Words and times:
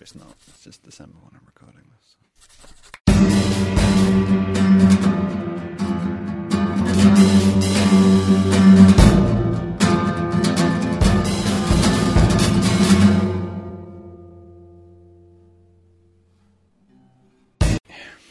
It's 0.00 0.14
it's. 0.14 0.34
It's 0.48 0.64
just 0.64 0.82
December 0.82 1.18
when 1.20 1.32
I'm 1.34 1.44
recording 1.44 1.84
this. 1.92 2.16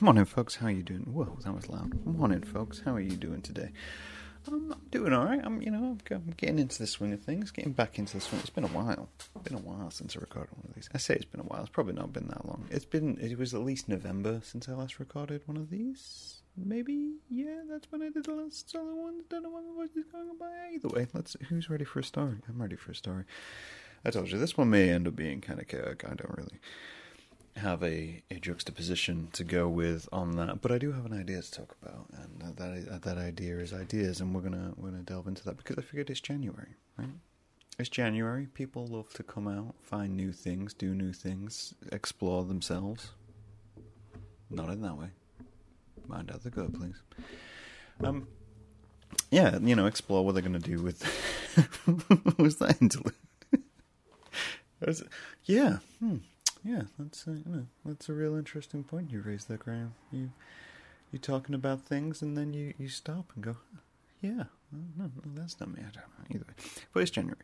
Morning, 0.01 0.25
folks. 0.25 0.55
How 0.55 0.67
are 0.67 0.71
you 0.71 0.81
doing? 0.81 1.01
Whoa, 1.01 1.37
that 1.43 1.53
was 1.53 1.69
loud. 1.69 2.03
Morning, 2.03 2.41
folks. 2.41 2.81
How 2.83 2.95
are 2.95 2.99
you 2.99 3.15
doing 3.15 3.43
today? 3.43 3.69
I'm 4.47 4.73
doing 4.91 5.13
all 5.13 5.25
right. 5.25 5.41
I'm, 5.43 5.61
you 5.61 5.71
know, 5.71 5.77
I'm, 5.77 5.99
I'm 6.11 6.33
getting 6.37 6.59
into 6.59 6.79
the 6.79 6.87
swing 6.87 7.13
of 7.13 7.21
things, 7.21 7.51
getting 7.51 7.73
back 7.73 7.99
into 7.99 8.15
the 8.15 8.21
swing. 8.21 8.41
It's 8.41 8.49
been 8.49 8.63
a 8.63 8.67
while. 8.67 9.09
It's 9.17 9.49
been 9.49 9.57
a 9.57 9.61
while 9.61 9.91
since 9.91 10.15
I 10.15 10.19
recorded 10.19 10.51
one 10.55 10.65
of 10.67 10.75
these. 10.75 10.89
I 10.93 10.97
say 10.97 11.15
it's 11.15 11.25
been 11.25 11.41
a 11.41 11.43
while. 11.43 11.61
It's 11.61 11.69
probably 11.69 11.93
not 11.93 12.13
been 12.13 12.27
that 12.27 12.45
long. 12.45 12.65
It's 12.71 12.85
been. 12.85 13.17
It 13.19 13.37
was 13.37 13.53
at 13.53 13.61
least 13.61 13.89
November 13.89 14.41
since 14.43 14.67
I 14.67 14.73
last 14.73 14.99
recorded 14.99 15.41
one 15.45 15.57
of 15.57 15.69
these. 15.69 16.41
Maybe, 16.57 17.13
yeah, 17.29 17.61
that's 17.69 17.89
when 17.91 18.01
I 18.01 18.09
did 18.09 18.25
the 18.25 18.33
last 18.33 18.69
solo 18.69 18.93
one. 18.93 19.21
Don't 19.29 19.43
know 19.43 19.49
what 19.49 19.63
the 19.65 19.73
voice 19.73 19.95
is 19.95 20.11
going 20.11 20.37
by. 20.39 20.71
Either 20.73 20.89
way, 20.89 21.07
let's. 21.13 21.35
Who's 21.49 21.69
ready 21.69 21.85
for 21.85 21.99
a 21.99 22.03
story? 22.03 22.37
I'm 22.47 22.61
ready 22.61 22.75
for 22.75 22.91
a 22.91 22.95
story. 22.95 23.23
I 24.03 24.11
told 24.11 24.31
you 24.31 24.37
this 24.37 24.57
one 24.57 24.69
may 24.69 24.89
end 24.89 25.07
up 25.07 25.15
being 25.15 25.41
kind 25.41 25.59
of 25.59 25.67
chaotic. 25.67 26.05
I 26.05 26.15
don't 26.15 26.37
really 26.37 26.59
have 27.59 27.83
a, 27.83 28.23
a 28.31 28.35
juxtaposition 28.35 29.29
to 29.33 29.43
go 29.43 29.67
with 29.67 30.09
on 30.11 30.35
that, 30.37 30.61
but 30.61 30.71
I 30.71 30.77
do 30.77 30.91
have 30.91 31.05
an 31.05 31.13
idea 31.13 31.41
to 31.41 31.51
talk 31.51 31.75
about, 31.81 32.07
and 32.13 32.55
that 32.57 33.01
that 33.03 33.17
idea 33.17 33.57
is 33.59 33.73
ideas, 33.73 34.19
and 34.21 34.33
we're 34.33 34.41
gonna 34.41 34.73
we're 34.75 34.89
gonna 34.89 35.03
delve 35.03 35.27
into 35.27 35.43
that 35.45 35.57
because 35.57 35.77
I 35.77 35.81
figured 35.81 36.09
it's 36.09 36.19
January, 36.21 36.75
right? 36.97 37.09
It's 37.77 37.89
January. 37.89 38.47
People 38.53 38.87
love 38.87 39.13
to 39.13 39.23
come 39.23 39.47
out, 39.47 39.75
find 39.81 40.17
new 40.17 40.33
things, 40.33 40.73
do 40.73 40.93
new 40.93 41.13
things, 41.13 41.73
explore 41.91 42.43
themselves. 42.43 43.11
Not 44.49 44.69
in 44.69 44.81
that 44.81 44.97
way. 44.97 45.09
Mind 46.07 46.31
out 46.31 46.43
the 46.43 46.49
good, 46.49 46.73
please. 46.73 47.01
Um, 48.03 48.27
yeah, 49.31 49.59
you 49.59 49.75
know, 49.75 49.85
explore 49.85 50.25
what 50.25 50.33
they're 50.33 50.41
gonna 50.43 50.59
do 50.59 50.81
with. 50.81 51.03
was 52.37 52.57
that 52.57 52.81
interlude? 52.81 53.13
Was 54.85 55.03
yeah. 55.45 55.77
Hmm. 55.99 56.17
Yeah, 56.63 56.83
that's 56.97 57.25
a, 57.27 57.37
that's 57.85 58.09
a 58.09 58.13
real 58.13 58.35
interesting 58.35 58.83
point 58.83 59.11
you 59.11 59.21
raised 59.21 59.47
there, 59.47 59.57
Graham. 59.57 59.93
You 60.11 60.31
you 61.11 61.19
talking 61.19 61.55
about 61.55 61.81
things 61.81 62.21
and 62.21 62.37
then 62.37 62.53
you, 62.53 62.73
you 62.77 62.87
stop 62.87 63.31
and 63.33 63.43
go, 63.43 63.57
yeah, 64.21 64.43
no, 64.71 64.81
no, 64.97 65.11
that's 65.33 65.59
not 65.59 65.69
me. 65.69 65.79
I 65.79 65.85
don't 65.85 65.95
know 65.95 66.35
either. 66.35 66.45
But 66.93 67.01
it's 67.01 67.11
January. 67.11 67.39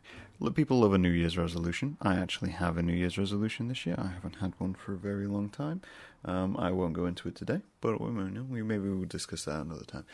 People 0.54 0.80
love 0.80 0.92
a 0.92 0.98
New 0.98 1.10
Year's 1.10 1.36
resolution. 1.36 1.96
I 2.00 2.16
actually 2.16 2.50
have 2.50 2.76
a 2.76 2.82
New 2.82 2.92
Year's 2.92 3.18
resolution 3.18 3.68
this 3.68 3.84
year. 3.84 3.96
I 3.98 4.08
haven't 4.08 4.36
had 4.36 4.52
one 4.58 4.74
for 4.74 4.92
a 4.92 4.98
very 4.98 5.26
long 5.26 5.48
time. 5.48 5.80
Um, 6.24 6.56
I 6.56 6.70
won't 6.70 6.92
go 6.92 7.06
into 7.06 7.28
it 7.28 7.34
today, 7.34 7.60
but 7.80 8.00
we, 8.00 8.10
we 8.10 8.62
maybe 8.62 8.88
we'll 8.88 9.04
discuss 9.06 9.44
that 9.46 9.60
another 9.60 9.84
time. 9.84 10.04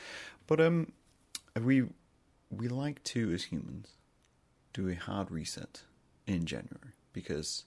But 0.47 0.61
um, 0.61 0.93
we 1.61 1.85
we 2.51 2.69
like 2.69 3.03
to 3.05 3.31
as 3.33 3.45
humans 3.45 3.89
do 4.73 4.89
a 4.89 4.95
hard 4.95 5.31
reset 5.31 5.83
in 6.27 6.47
January 6.47 6.95
because 7.13 7.65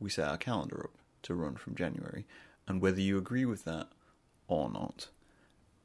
we 0.00 0.10
set 0.10 0.28
our 0.28 0.36
calendar 0.36 0.84
up 0.84 0.98
to 1.22 1.34
run 1.34 1.56
from 1.56 1.74
January. 1.74 2.26
And 2.66 2.80
whether 2.80 3.00
you 3.00 3.18
agree 3.18 3.44
with 3.44 3.64
that 3.64 3.88
or 4.46 4.70
not, 4.70 5.08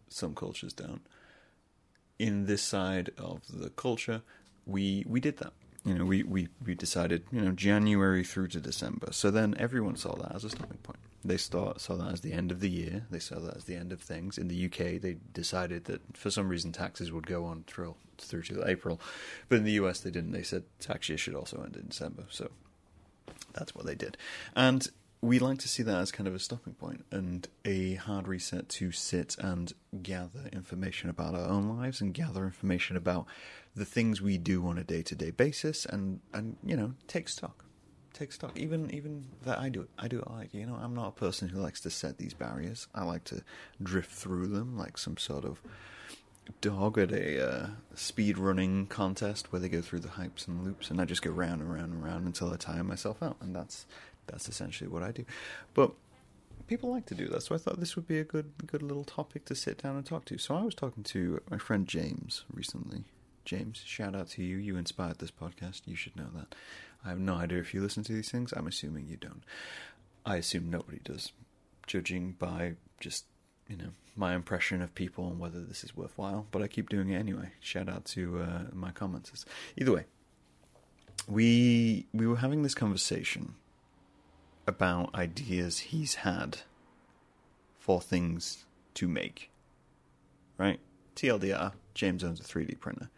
some 0.10 0.36
cultures 0.36 0.74
don't. 0.74 1.02
In 2.20 2.46
this 2.46 2.62
side 2.62 3.12
of 3.18 3.42
the 3.50 3.70
culture, 3.70 4.22
we 4.66 5.04
we 5.08 5.20
did 5.20 5.38
that. 5.38 5.54
You 5.86 5.96
know, 5.96 6.06
we, 6.06 6.24
we, 6.24 6.48
we 6.66 6.76
decided, 6.76 7.26
you 7.30 7.42
know, 7.42 7.52
January 7.52 8.24
through 8.24 8.48
to 8.50 8.62
December. 8.62 9.12
So 9.12 9.30
then 9.30 9.54
everyone 9.60 9.98
saw 9.98 10.16
that 10.16 10.34
as 10.34 10.46
a 10.46 10.50
stopping 10.50 10.78
point. 10.78 11.00
They 11.26 11.36
start, 11.36 11.82
saw 11.82 11.96
that 11.98 12.14
as 12.14 12.22
the 12.22 12.32
end 12.32 12.52
of 12.52 12.62
the 12.62 12.70
year. 12.70 13.06
They 13.12 13.20
saw 13.20 13.40
that 13.40 13.58
as 13.58 13.66
the 13.66 13.76
end 13.76 13.92
of 13.92 14.00
things. 14.00 14.38
In 14.38 14.48
the 14.48 14.66
UK, 14.66 15.02
they 15.02 15.18
decided 15.34 15.86
that 15.86 16.16
for 16.16 16.32
some 16.32 16.48
reason 16.48 16.72
taxes 16.72 17.12
would 17.12 17.28
go 17.28 17.44
on 17.44 17.66
through, 17.68 17.96
through 18.18 18.44
to 18.44 18.66
April. 18.66 19.02
But 19.50 19.58
in 19.58 19.64
the 19.66 19.74
US, 19.74 20.00
they 20.00 20.12
didn't. 20.12 20.32
They 20.32 20.44
said 20.44 20.64
tax 20.80 21.10
year 21.10 21.18
should 21.18 21.36
also 21.36 21.62
end 21.62 21.76
in 21.76 21.88
December. 21.90 22.24
So 22.30 22.52
that's 23.54 23.76
what 23.76 23.86
they 23.86 23.96
did. 23.96 24.18
And 24.56 24.88
we 25.22 25.40
like 25.40 25.58
to 25.60 25.70
see 25.70 25.84
that 25.84 25.96
as 25.96 26.12
kind 26.12 26.28
of 26.28 26.36
a 26.36 26.40
stopping 26.40 26.74
point 26.74 27.06
and 27.10 27.48
a 27.64 27.96
hard 27.96 28.28
reset 28.28 28.68
to 28.68 28.92
sit 28.92 29.38
and 29.40 29.72
gather 30.02 30.50
information 30.52 31.10
about 31.10 31.34
our 31.34 31.48
own 31.48 31.70
lives 31.70 32.02
and 32.02 32.14
gather 32.14 32.44
information 32.44 32.98
about 32.98 33.26
the 33.74 33.86
things 33.86 34.22
we 34.22 34.38
do 34.38 34.68
on 34.68 34.78
a 34.78 34.84
day 34.84 35.02
to 35.02 35.16
day 35.16 35.32
basis 35.32 35.86
and, 35.86 36.20
and 36.34 36.58
you 36.64 36.76
know, 36.76 36.94
take 37.08 37.30
stock. 37.30 37.64
Take 38.12 38.32
stock. 38.32 38.52
Even 38.60 38.94
even 38.94 39.26
that 39.44 39.60
I 39.60 39.70
do 39.70 39.82
it. 39.82 39.90
I 39.98 40.08
do 40.08 40.20
it 40.20 40.30
like 40.30 40.54
you 40.54 40.68
know, 40.68 40.76
I'm 40.76 40.94
not 40.94 41.08
a 41.08 41.12
person 41.12 41.50
who 41.50 41.60
likes 41.60 41.82
to 41.82 41.90
set 41.90 42.18
these 42.20 42.34
barriers. 42.34 42.88
I 42.94 43.04
like 43.06 43.24
to 43.26 43.44
drift 43.82 44.12
through 44.12 44.48
them 44.48 44.78
like 44.78 44.98
some 44.98 45.18
sort 45.18 45.46
of 45.46 45.62
dog 46.62 46.98
at 46.98 47.12
a 47.12 47.48
uh, 47.48 47.68
speed 47.96 48.38
running 48.38 48.88
contest 48.88 49.52
where 49.52 49.60
they 49.60 49.70
go 49.70 49.82
through 49.82 50.00
the 50.00 50.10
hypes 50.10 50.48
and 50.48 50.64
loops, 50.64 50.90
and 50.90 51.00
I 51.00 51.06
just 51.06 51.22
go 51.22 51.32
round 51.32 51.62
and 51.62 51.74
round 51.74 51.94
and 51.94 52.04
round 52.04 52.26
until 52.26 52.52
I 52.52 52.58
tire 52.58 52.84
myself 52.84 53.22
out, 53.22 53.38
and 53.42 53.56
that's 53.56 53.86
that's 54.28 54.48
essentially 54.48 54.90
what 54.90 55.04
I 55.04 55.12
do. 55.12 55.26
But 55.74 55.92
people 56.68 56.92
like 56.92 57.06
to 57.08 57.16
do 57.16 57.28
that, 57.28 57.44
so 57.44 57.56
I 57.56 57.58
thought 57.58 57.80
this 57.80 57.96
would 57.96 58.08
be 58.08 58.20
a 58.20 58.24
good 58.24 58.52
good 58.66 58.82
little 58.82 59.04
topic 59.04 59.46
to 59.46 59.56
sit 59.56 59.82
down 59.82 59.96
and 59.96 60.06
talk 60.06 60.26
to. 60.26 60.38
So 60.38 60.56
I 60.56 60.64
was 60.64 60.76
talking 60.76 61.04
to 61.04 61.42
my 61.50 61.58
friend 61.58 61.88
James 61.88 62.46
recently. 62.52 63.06
James, 63.46 63.84
shout 63.86 64.16
out 64.16 64.30
to 64.30 64.44
you. 64.44 64.56
You 64.56 64.78
inspired 64.78 65.20
this 65.20 65.32
podcast. 65.32 65.82
You 65.86 65.98
should 65.98 66.16
know 66.16 66.30
that. 66.34 66.56
I 67.06 67.10
have 67.10 67.20
no 67.20 67.36
idea 67.36 67.60
if 67.60 67.74
you 67.74 67.82
listen 67.82 68.04
to 68.04 68.14
these 68.14 68.32
things. 68.32 68.54
I'm 68.54 68.68
assuming 68.68 69.08
you 69.08 69.18
don't. 69.18 69.44
I 70.26 70.38
assume 70.38 70.70
nobody 70.70 71.00
does, 71.04 71.34
judging 71.86 72.32
by 72.40 72.76
just 73.02 73.26
you 73.68 73.78
know 73.78 73.90
my 74.16 74.36
impression 74.36 74.82
of 74.82 74.94
people 74.94 75.28
and 75.28 75.40
whether 75.40 75.60
this 75.60 75.84
is 75.84 75.96
worthwhile. 75.96 76.46
But 76.52 76.62
I 76.62 76.68
keep 76.68 76.90
doing 76.90 77.10
it 77.10 77.18
anyway. 77.18 77.52
Shout 77.60 77.90
out 77.90 78.06
to 78.06 78.40
uh, 78.42 78.62
my 78.72 78.92
commenters. 78.92 79.46
Either 79.78 79.94
way, 79.94 80.06
we 81.28 82.06
we 82.14 82.28
were 82.28 82.38
having 82.38 82.64
this 82.64 82.76
conversation 82.76 83.56
about 84.68 85.14
ideas 85.16 85.80
he's 85.80 86.16
had 86.16 86.60
for 87.80 88.00
things 88.00 88.66
to 88.94 89.08
make. 89.08 89.50
Right? 90.58 90.80
TLDR, 91.16 91.74
James 91.94 92.24
owns 92.24 92.40
a 92.40 92.44
3D 92.44 92.80
printer. 92.80 93.10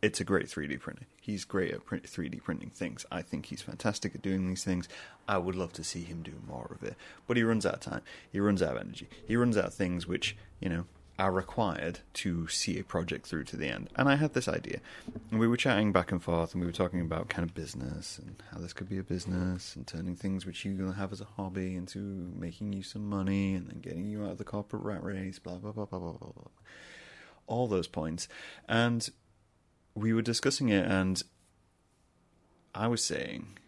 It's 0.00 0.20
a 0.20 0.24
great 0.24 0.46
3D 0.46 0.78
printer. 0.78 1.06
He's 1.20 1.44
great 1.44 1.72
at 1.72 1.84
print, 1.84 2.04
3D 2.04 2.42
printing 2.42 2.70
things. 2.70 3.04
I 3.10 3.20
think 3.22 3.46
he's 3.46 3.62
fantastic 3.62 4.14
at 4.14 4.22
doing 4.22 4.46
these 4.46 4.62
things. 4.62 4.88
I 5.26 5.38
would 5.38 5.56
love 5.56 5.72
to 5.74 5.84
see 5.84 6.02
him 6.02 6.22
do 6.22 6.34
more 6.46 6.70
of 6.70 6.86
it. 6.86 6.94
But 7.26 7.36
he 7.36 7.42
runs 7.42 7.66
out 7.66 7.74
of 7.74 7.80
time. 7.80 8.02
He 8.30 8.38
runs 8.38 8.62
out 8.62 8.76
of 8.76 8.82
energy. 8.82 9.08
He 9.26 9.36
runs 9.36 9.56
out 9.56 9.66
of 9.66 9.74
things 9.74 10.06
which, 10.06 10.36
you 10.60 10.68
know, 10.68 10.84
are 11.18 11.32
required 11.32 11.98
to 12.14 12.46
see 12.46 12.78
a 12.78 12.84
project 12.84 13.26
through 13.26 13.42
to 13.42 13.56
the 13.56 13.66
end. 13.66 13.90
And 13.96 14.08
I 14.08 14.14
had 14.14 14.34
this 14.34 14.46
idea. 14.46 14.78
And 15.32 15.40
we 15.40 15.48
were 15.48 15.56
chatting 15.56 15.90
back 15.90 16.12
and 16.12 16.22
forth 16.22 16.54
and 16.54 16.60
we 16.60 16.66
were 16.66 16.72
talking 16.72 17.00
about 17.00 17.28
kind 17.28 17.48
of 17.48 17.54
business 17.56 18.18
and 18.18 18.40
how 18.52 18.58
this 18.60 18.72
could 18.72 18.88
be 18.88 18.98
a 18.98 19.02
business 19.02 19.74
and 19.74 19.84
turning 19.84 20.14
things 20.14 20.46
which 20.46 20.64
you 20.64 20.92
have 20.92 21.12
as 21.12 21.20
a 21.20 21.26
hobby 21.36 21.74
into 21.74 21.98
making 21.98 22.72
you 22.72 22.84
some 22.84 23.08
money 23.08 23.54
and 23.54 23.68
then 23.68 23.80
getting 23.80 24.06
you 24.06 24.24
out 24.24 24.32
of 24.32 24.38
the 24.38 24.44
corporate 24.44 24.84
rat 24.84 25.02
race, 25.02 25.40
blah, 25.40 25.56
blah, 25.56 25.72
blah, 25.72 25.86
blah, 25.86 25.98
blah, 25.98 26.12
blah, 26.12 26.32
blah. 26.32 26.50
All 27.48 27.66
those 27.66 27.88
points. 27.88 28.28
And 28.68 29.08
we 29.98 30.12
were 30.12 30.22
discussing 30.22 30.68
it 30.68 30.86
and 30.86 31.22
I 32.74 32.86
was 32.86 33.04
saying, 33.04 33.58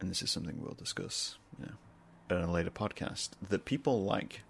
and 0.00 0.10
this 0.10 0.22
is 0.22 0.30
something 0.30 0.60
we'll 0.60 0.74
discuss, 0.74 1.36
you 1.58 1.66
know, 1.66 2.36
in 2.36 2.42
a 2.42 2.50
later 2.50 2.70
podcast, 2.70 3.30
that 3.48 3.64
people 3.64 4.02
like 4.04 4.42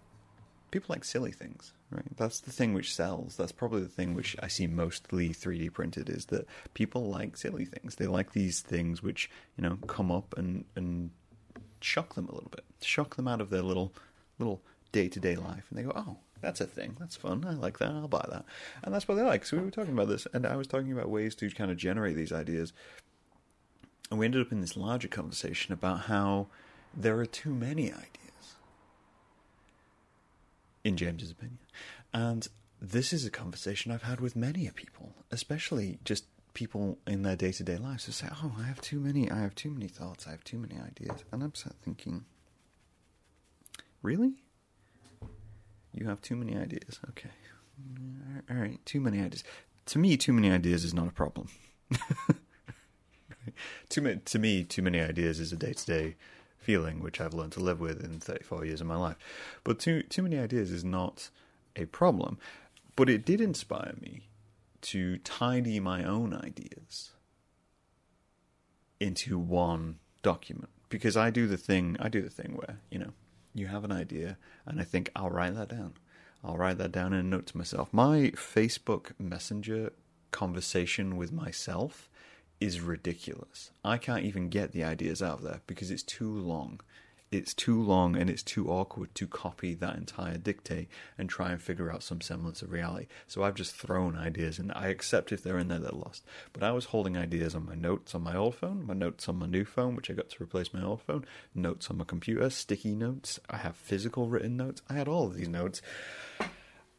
people 0.71 0.87
like 0.95 1.05
silly 1.05 1.33
things, 1.33 1.73
right? 1.91 2.17
That's 2.17 2.41
the 2.41 2.51
thing 2.51 2.75
which 2.75 2.95
sells. 2.95 3.37
That's 3.37 3.53
probably 3.53 3.83
the 3.83 3.89
thing 3.89 4.15
which 4.15 4.37
I 4.43 4.49
see 4.49 4.67
mostly 4.67 5.31
3D 5.31 5.73
printed 5.73 6.09
is 6.09 6.27
that 6.27 6.47
people 6.75 7.09
like 7.09 7.37
silly 7.37 7.65
things. 7.65 7.97
They 7.97 8.07
like 8.07 8.33
these 8.33 8.61
things 8.61 9.03
which, 9.03 9.31
you 9.57 9.63
know, 9.63 9.79
come 9.87 10.11
up 10.11 10.37
and 10.37 10.65
and 10.75 11.11
shock 11.81 12.15
them 12.15 12.29
a 12.29 12.35
little 12.35 12.51
bit. 12.51 12.65
Shock 12.81 13.17
them 13.17 13.29
out 13.29 13.41
of 13.41 13.51
their 13.51 13.63
little 13.63 13.93
little 14.39 14.63
day-to-day 14.93 15.37
life 15.37 15.67
and 15.71 15.79
they 15.79 15.83
go, 15.83 15.93
"Oh, 15.95 16.19
that's 16.41 16.61
a 16.61 16.67
thing. 16.67 16.97
That's 16.99 17.17
fun. 17.17 17.45
I 17.47 17.55
like 17.55 17.79
that. 17.79 17.91
I'll 17.91 18.09
buy 18.09 18.27
that." 18.31 18.45
And 18.83 18.95
that's 18.95 19.09
what 19.09 19.15
they 19.17 19.23
like. 19.23 19.45
So 19.45 19.57
we 19.57 19.65
were 19.65 19.71
talking 19.71 19.95
about 19.95 20.09
this 20.09 20.27
and 20.33 20.47
I 20.47 20.57
was 20.57 20.67
talking 20.67 20.93
about 20.93 21.11
ways 21.11 21.35
to 21.37 21.51
kind 21.51 21.71
of 21.71 21.77
generate 21.77 22.17
these 22.17 22.33
ideas. 22.33 22.73
And 24.11 24.21
we 24.21 24.27
ended 24.27 24.43
up 24.43 24.53
in 24.53 24.61
this 24.61 24.77
larger 24.77 25.09
conversation 25.09 25.73
about 25.73 26.03
how 26.03 26.49
there 26.97 27.19
are 27.19 27.27
too 27.27 27.53
many 27.53 27.93
ideas 27.93 28.57
in 30.85 30.97
James's 30.97 31.33
opinion. 31.33 31.59
And 32.15 32.47
this 32.81 33.13
is 33.13 33.25
a 33.25 33.31
conversation 33.31 33.91
I've 33.91 34.05
had 34.05 34.21
with 34.21 34.37
many 34.37 34.71
people, 34.75 35.15
especially 35.31 35.99
just 36.05 36.27
people 36.55 36.99
in 37.07 37.23
their 37.23 37.37
day 37.37 37.53
to 37.53 37.65
day 37.65 37.77
lives 37.77 38.05
who 38.07 38.13
say, 38.13 38.29
Oh, 38.43 38.53
I 38.59 38.63
have 38.63 38.81
too 38.81 39.01
many, 39.01 39.31
I 39.31 39.41
have 39.41 39.55
too 39.55 39.71
many 39.71 39.89
thoughts, 39.89 40.27
I 40.27 40.31
have 40.31 40.45
too 40.45 40.59
many 40.59 40.77
ideas. 40.81 41.25
And 41.33 41.43
I'm 41.43 41.55
sat 41.55 41.75
thinking, 41.85 42.25
Really? 44.03 44.35
You 45.97 46.07
have 46.09 46.21
too 46.21 46.37
many 46.37 46.57
ideas. 46.57 47.01
Okay. 47.11 47.31
All 48.51 48.57
right, 48.57 48.85
too 48.85 49.01
many 49.01 49.19
ideas. 49.19 49.43
To 49.87 49.99
me, 49.99 50.17
too 50.17 50.33
many 50.33 50.51
ideas 50.51 50.85
is 50.85 50.93
not 50.93 51.09
a 51.09 51.13
problem. 51.13 51.49
too 53.89 54.03
many, 54.03 54.21
to 54.25 54.39
me, 54.39 54.63
too 54.63 54.83
many 54.83 55.01
ideas 55.01 55.41
is 55.41 55.53
a 55.53 55.57
day 55.57 55.73
to 55.73 55.87
day 55.87 56.17
feeling, 56.59 57.01
which 57.01 57.21
I've 57.21 57.33
learned 57.33 57.53
to 57.53 57.61
live 57.61 57.81
with 57.81 58.05
in 58.05 58.21
34 58.21 58.67
years 58.67 58.81
of 58.81 58.87
my 58.87 58.97
life. 58.97 59.17
But 59.65 59.79
too 59.79 60.03
too 60.03 60.23
many 60.23 60.39
ideas 60.39 60.71
is 60.71 60.85
not 60.85 61.31
a 61.75 61.87
problem. 61.87 62.39
But 62.95 63.09
it 63.09 63.25
did 63.25 63.41
inspire 63.41 63.95
me 64.01 64.29
to 64.83 65.19
tidy 65.19 65.81
my 65.81 66.05
own 66.05 66.35
ideas 66.35 67.13
into 69.01 69.39
one 69.39 69.99
document 70.23 70.71
because 70.89 71.17
I 71.17 71.31
do 71.31 71.47
the 71.47 71.57
thing 71.57 71.97
I 72.01 72.09
do 72.09 72.23
the 72.23 72.31
thing 72.31 72.55
where 72.57 72.81
you 72.91 72.99
know 72.99 73.13
you 73.59 73.69
have 73.69 73.85
an 73.85 73.93
idea 73.93 74.39
and 74.65 74.81
I 74.81 74.85
think 74.85 75.11
I'll 75.15 75.31
write 75.31 75.55
that 75.55 75.69
down. 75.69 75.95
I'll 76.45 76.57
write 76.57 76.79
that 76.79 76.93
down 76.93 77.13
in 77.13 77.21
a 77.21 77.23
note 77.23 77.47
to 77.47 77.57
myself. 77.57 77.93
My 77.93 78.33
Facebook 78.37 79.13
Messenger 79.19 79.93
conversation 80.31 81.17
with 81.17 81.33
myself 81.33 82.09
is 82.61 82.81
ridiculous. 82.81 83.71
I 83.85 83.99
can't 83.99 84.25
even 84.25 84.49
get 84.49 84.73
the 84.73 84.85
ideas 84.85 85.23
out 85.23 85.39
of 85.39 85.43
there 85.43 85.61
because 85.67 85.91
it's 85.91 86.03
too 86.03 86.31
long 86.31 86.81
it's 87.33 87.55
too 87.55 87.81
long 87.81 88.17
and 88.17 88.31
it's 88.31 88.43
too 88.43 88.69
awkward 88.69 89.15
to 89.17 89.27
copy 89.27 89.75
that 89.75 89.97
entire 89.97 90.39
dictate 90.39 90.89
and 91.19 91.29
try 91.29 91.51
and 91.51 91.61
figure 91.61 91.93
out 91.93 92.03
some 92.03 92.21
semblance 92.21 92.63
of 92.63 92.71
reality. 92.71 93.07
So 93.27 93.43
I've 93.43 93.55
just 93.55 93.75
thrown 93.75 94.17
ideas 94.17 94.59
and 94.59 94.73
I 94.73 94.89
accept 94.89 95.33
if 95.33 95.43
they're 95.43 95.59
in 95.59 95.69
there, 95.69 95.79
they're 95.79 95.91
lost. 95.91 96.25
But 96.53 96.63
I 96.63 96.73
was 96.73 96.87
holding 96.87 97.17
ideas 97.17 97.55
on 97.55 97.67
my 97.67 97.75
notes 97.75 98.15
on 98.15 98.23
my 98.23 98.37
old 98.37 98.55
phone, 98.55 98.87
my 98.87 98.95
notes 98.95 99.29
on 99.29 99.39
my 99.39 99.47
new 99.47 99.65
phone, 99.65 99.97
which 99.97 100.11
I 100.11 100.15
got 100.15 100.31
to 100.31 100.43
replace 100.43 100.73
my 100.73 100.83
old 100.83 101.03
phone, 101.03 101.25
notes 101.55 101.91
on 101.91 101.99
my 101.99 102.05
computer, 102.05 102.49
sticky 102.51 102.95
notes. 102.95 103.41
I 103.51 103.57
have 103.59 103.77
physical 103.77 104.29
written 104.29 104.57
notes. 104.57 104.83
I 104.89 104.95
had 104.95 105.09
all 105.09 105.27
of 105.27 105.35
these 105.35 105.49
notes. 105.49 105.83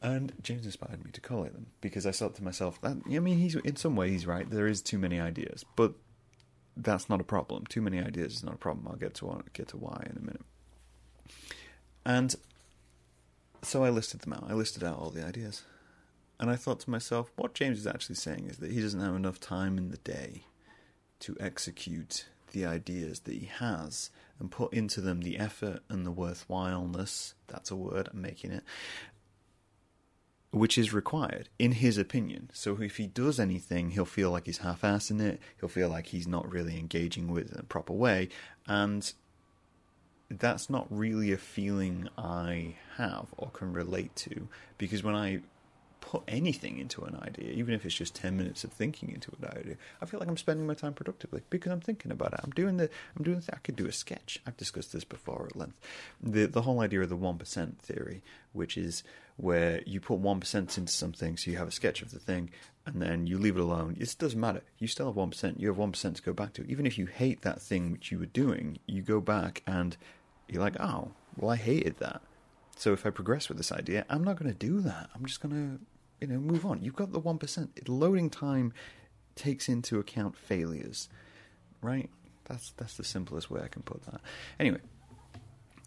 And 0.01 0.33
James 0.43 0.65
inspired 0.65 1.03
me 1.03 1.11
to 1.11 1.21
collate 1.21 1.53
them 1.53 1.67
because 1.81 2.05
I 2.05 2.11
thought 2.11 2.35
to 2.35 2.43
myself, 2.43 2.79
that, 2.81 2.97
I 3.07 3.19
mean, 3.19 3.39
he's 3.39 3.55
in 3.55 3.77
some 3.77 3.95
way 3.95 4.11
he's 4.11 4.27
right. 4.27 4.47
There 4.47 4.67
is 4.67 4.81
too 4.81 4.99
many 4.99 5.19
ideas, 5.19 5.65
but 5.75 5.95
that's 6.77 7.09
not 7.09 7.21
a 7.21 7.25
problem. 7.25 7.65
Too 7.65 7.81
many 7.81 7.99
ideas 7.99 8.35
is 8.35 8.43
not 8.43 8.55
a 8.55 8.57
problem. 8.57 8.87
I'll 8.87 8.95
get 8.95 9.15
to 9.15 9.43
get 9.53 9.69
to 9.69 9.77
why 9.77 10.05
in 10.09 10.17
a 10.17 10.21
minute. 10.21 10.45
And 12.05 12.35
so 13.61 13.83
I 13.83 13.89
listed 13.89 14.21
them 14.21 14.33
out. 14.33 14.45
I 14.47 14.53
listed 14.53 14.83
out 14.83 14.97
all 14.97 15.09
the 15.09 15.25
ideas. 15.25 15.63
And 16.39 16.49
I 16.49 16.55
thought 16.55 16.79
to 16.81 16.89
myself, 16.89 17.31
what 17.35 17.53
James 17.53 17.79
is 17.79 17.87
actually 17.87 18.15
saying 18.15 18.47
is 18.47 18.57
that 18.57 18.71
he 18.71 18.81
doesn't 18.81 18.99
have 18.99 19.15
enough 19.15 19.39
time 19.39 19.77
in 19.77 19.89
the 19.89 19.97
day 19.97 20.43
to 21.19 21.35
execute 21.39 22.27
the 22.51 22.65
ideas 22.65 23.21
that 23.21 23.33
he 23.33 23.47
has 23.47 24.11
and 24.39 24.51
put 24.51 24.71
into 24.71 25.01
them 25.01 25.21
the 25.21 25.37
effort 25.37 25.81
and 25.89 26.05
the 26.05 26.11
worthwhileness 26.11 27.33
that's 27.47 27.71
a 27.71 27.75
word, 27.75 28.09
I'm 28.13 28.21
making 28.21 28.51
it 28.51 28.63
which 30.51 30.77
is 30.77 30.93
required, 30.93 31.49
in 31.59 31.73
his 31.73 31.97
opinion. 31.97 32.49
So 32.53 32.81
if 32.81 32.97
he 32.97 33.07
does 33.07 33.39
anything, 33.39 33.91
he'll 33.91 34.05
feel 34.05 34.31
like 34.31 34.45
he's 34.45 34.59
half-assing 34.59 35.21
it. 35.21 35.39
He'll 35.59 35.69
feel 35.69 35.89
like 35.89 36.07
he's 36.07 36.27
not 36.27 36.51
really 36.51 36.77
engaging 36.77 37.27
with 37.27 37.51
it 37.51 37.53
in 37.53 37.59
a 37.59 37.63
proper 37.63 37.93
way, 37.93 38.29
and 38.67 39.11
that's 40.29 40.69
not 40.69 40.87
really 40.89 41.31
a 41.31 41.37
feeling 41.37 42.09
I 42.17 42.75
have 42.97 43.27
or 43.37 43.49
can 43.49 43.71
relate 43.71 44.15
to 44.17 44.49
because 44.77 45.03
when 45.03 45.15
I 45.15 45.39
put 46.01 46.23
anything 46.27 46.77
into 46.77 47.03
an 47.03 47.17
idea, 47.21 47.51
even 47.51 47.73
if 47.73 47.85
it's 47.85 47.95
just 47.95 48.15
10 48.15 48.37
minutes 48.37 48.63
of 48.63 48.71
thinking 48.71 49.09
into 49.09 49.31
an 49.41 49.57
idea, 49.57 49.75
I 50.01 50.05
feel 50.05 50.19
like 50.19 50.29
I'm 50.29 50.37
spending 50.37 50.65
my 50.65 50.73
time 50.73 50.93
productively 50.93 51.41
because 51.49 51.71
I'm 51.71 51.81
thinking 51.81 52.11
about 52.11 52.33
it. 52.33 52.39
I'm 52.43 52.51
doing 52.51 52.77
the, 52.77 52.89
I'm 53.15 53.23
doing 53.23 53.39
the, 53.39 53.53
I 53.53 53.57
could 53.57 53.75
do 53.75 53.87
a 53.87 53.91
sketch. 53.91 54.39
I've 54.45 54.57
discussed 54.57 54.93
this 54.93 55.03
before 55.03 55.47
at 55.49 55.55
length. 55.55 55.77
The, 56.21 56.45
the 56.45 56.61
whole 56.61 56.79
idea 56.79 57.01
of 57.01 57.09
the 57.09 57.17
1% 57.17 57.77
theory, 57.77 58.23
which 58.53 58.77
is 58.77 59.03
where 59.37 59.81
you 59.85 59.99
put 59.99 60.21
1% 60.21 60.77
into 60.77 60.91
something, 60.91 61.37
so 61.37 61.51
you 61.51 61.57
have 61.57 61.67
a 61.67 61.71
sketch 61.71 62.01
of 62.01 62.11
the 62.11 62.19
thing, 62.19 62.49
and 62.85 63.01
then 63.01 63.27
you 63.27 63.37
leave 63.37 63.57
it 63.57 63.61
alone. 63.61 63.95
It 63.99 64.15
doesn't 64.17 64.39
matter. 64.39 64.61
You 64.79 64.87
still 64.87 65.07
have 65.07 65.15
1%. 65.15 65.59
You 65.59 65.67
have 65.67 65.77
1% 65.77 66.15
to 66.15 66.21
go 66.21 66.33
back 66.33 66.53
to. 66.53 66.65
Even 66.69 66.85
if 66.85 66.97
you 66.97 67.05
hate 67.05 67.41
that 67.41 67.61
thing 67.61 67.91
which 67.91 68.11
you 68.11 68.19
were 68.19 68.25
doing, 68.25 68.79
you 68.87 69.01
go 69.01 69.19
back 69.19 69.61
and 69.67 69.97
you're 70.47 70.61
like, 70.61 70.79
oh, 70.79 71.11
well, 71.35 71.51
I 71.51 71.57
hated 71.57 71.97
that. 71.99 72.21
So 72.77 72.93
if 72.93 73.05
I 73.05 73.09
progress 73.09 73.49
with 73.49 73.57
this 73.57 73.71
idea, 73.71 74.05
I'm 74.09 74.23
not 74.23 74.37
going 74.37 74.51
to 74.51 74.57
do 74.57 74.79
that. 74.81 75.09
I'm 75.15 75.25
just 75.25 75.41
going 75.41 75.53
to 75.53 75.85
you 76.21 76.27
know, 76.27 76.39
move 76.39 76.65
on. 76.65 76.81
You've 76.81 76.95
got 76.95 77.11
the 77.11 77.19
one 77.19 77.37
percent. 77.37 77.87
Loading 77.87 78.29
time 78.29 78.73
takes 79.35 79.69
into 79.69 79.99
account 79.99 80.35
failures, 80.35 81.09
right? 81.81 82.09
That's 82.45 82.71
that's 82.71 82.97
the 82.97 83.03
simplest 83.03 83.51
way 83.51 83.61
I 83.63 83.67
can 83.67 83.83
put 83.83 84.03
that. 84.05 84.21
Anyway, 84.59 84.79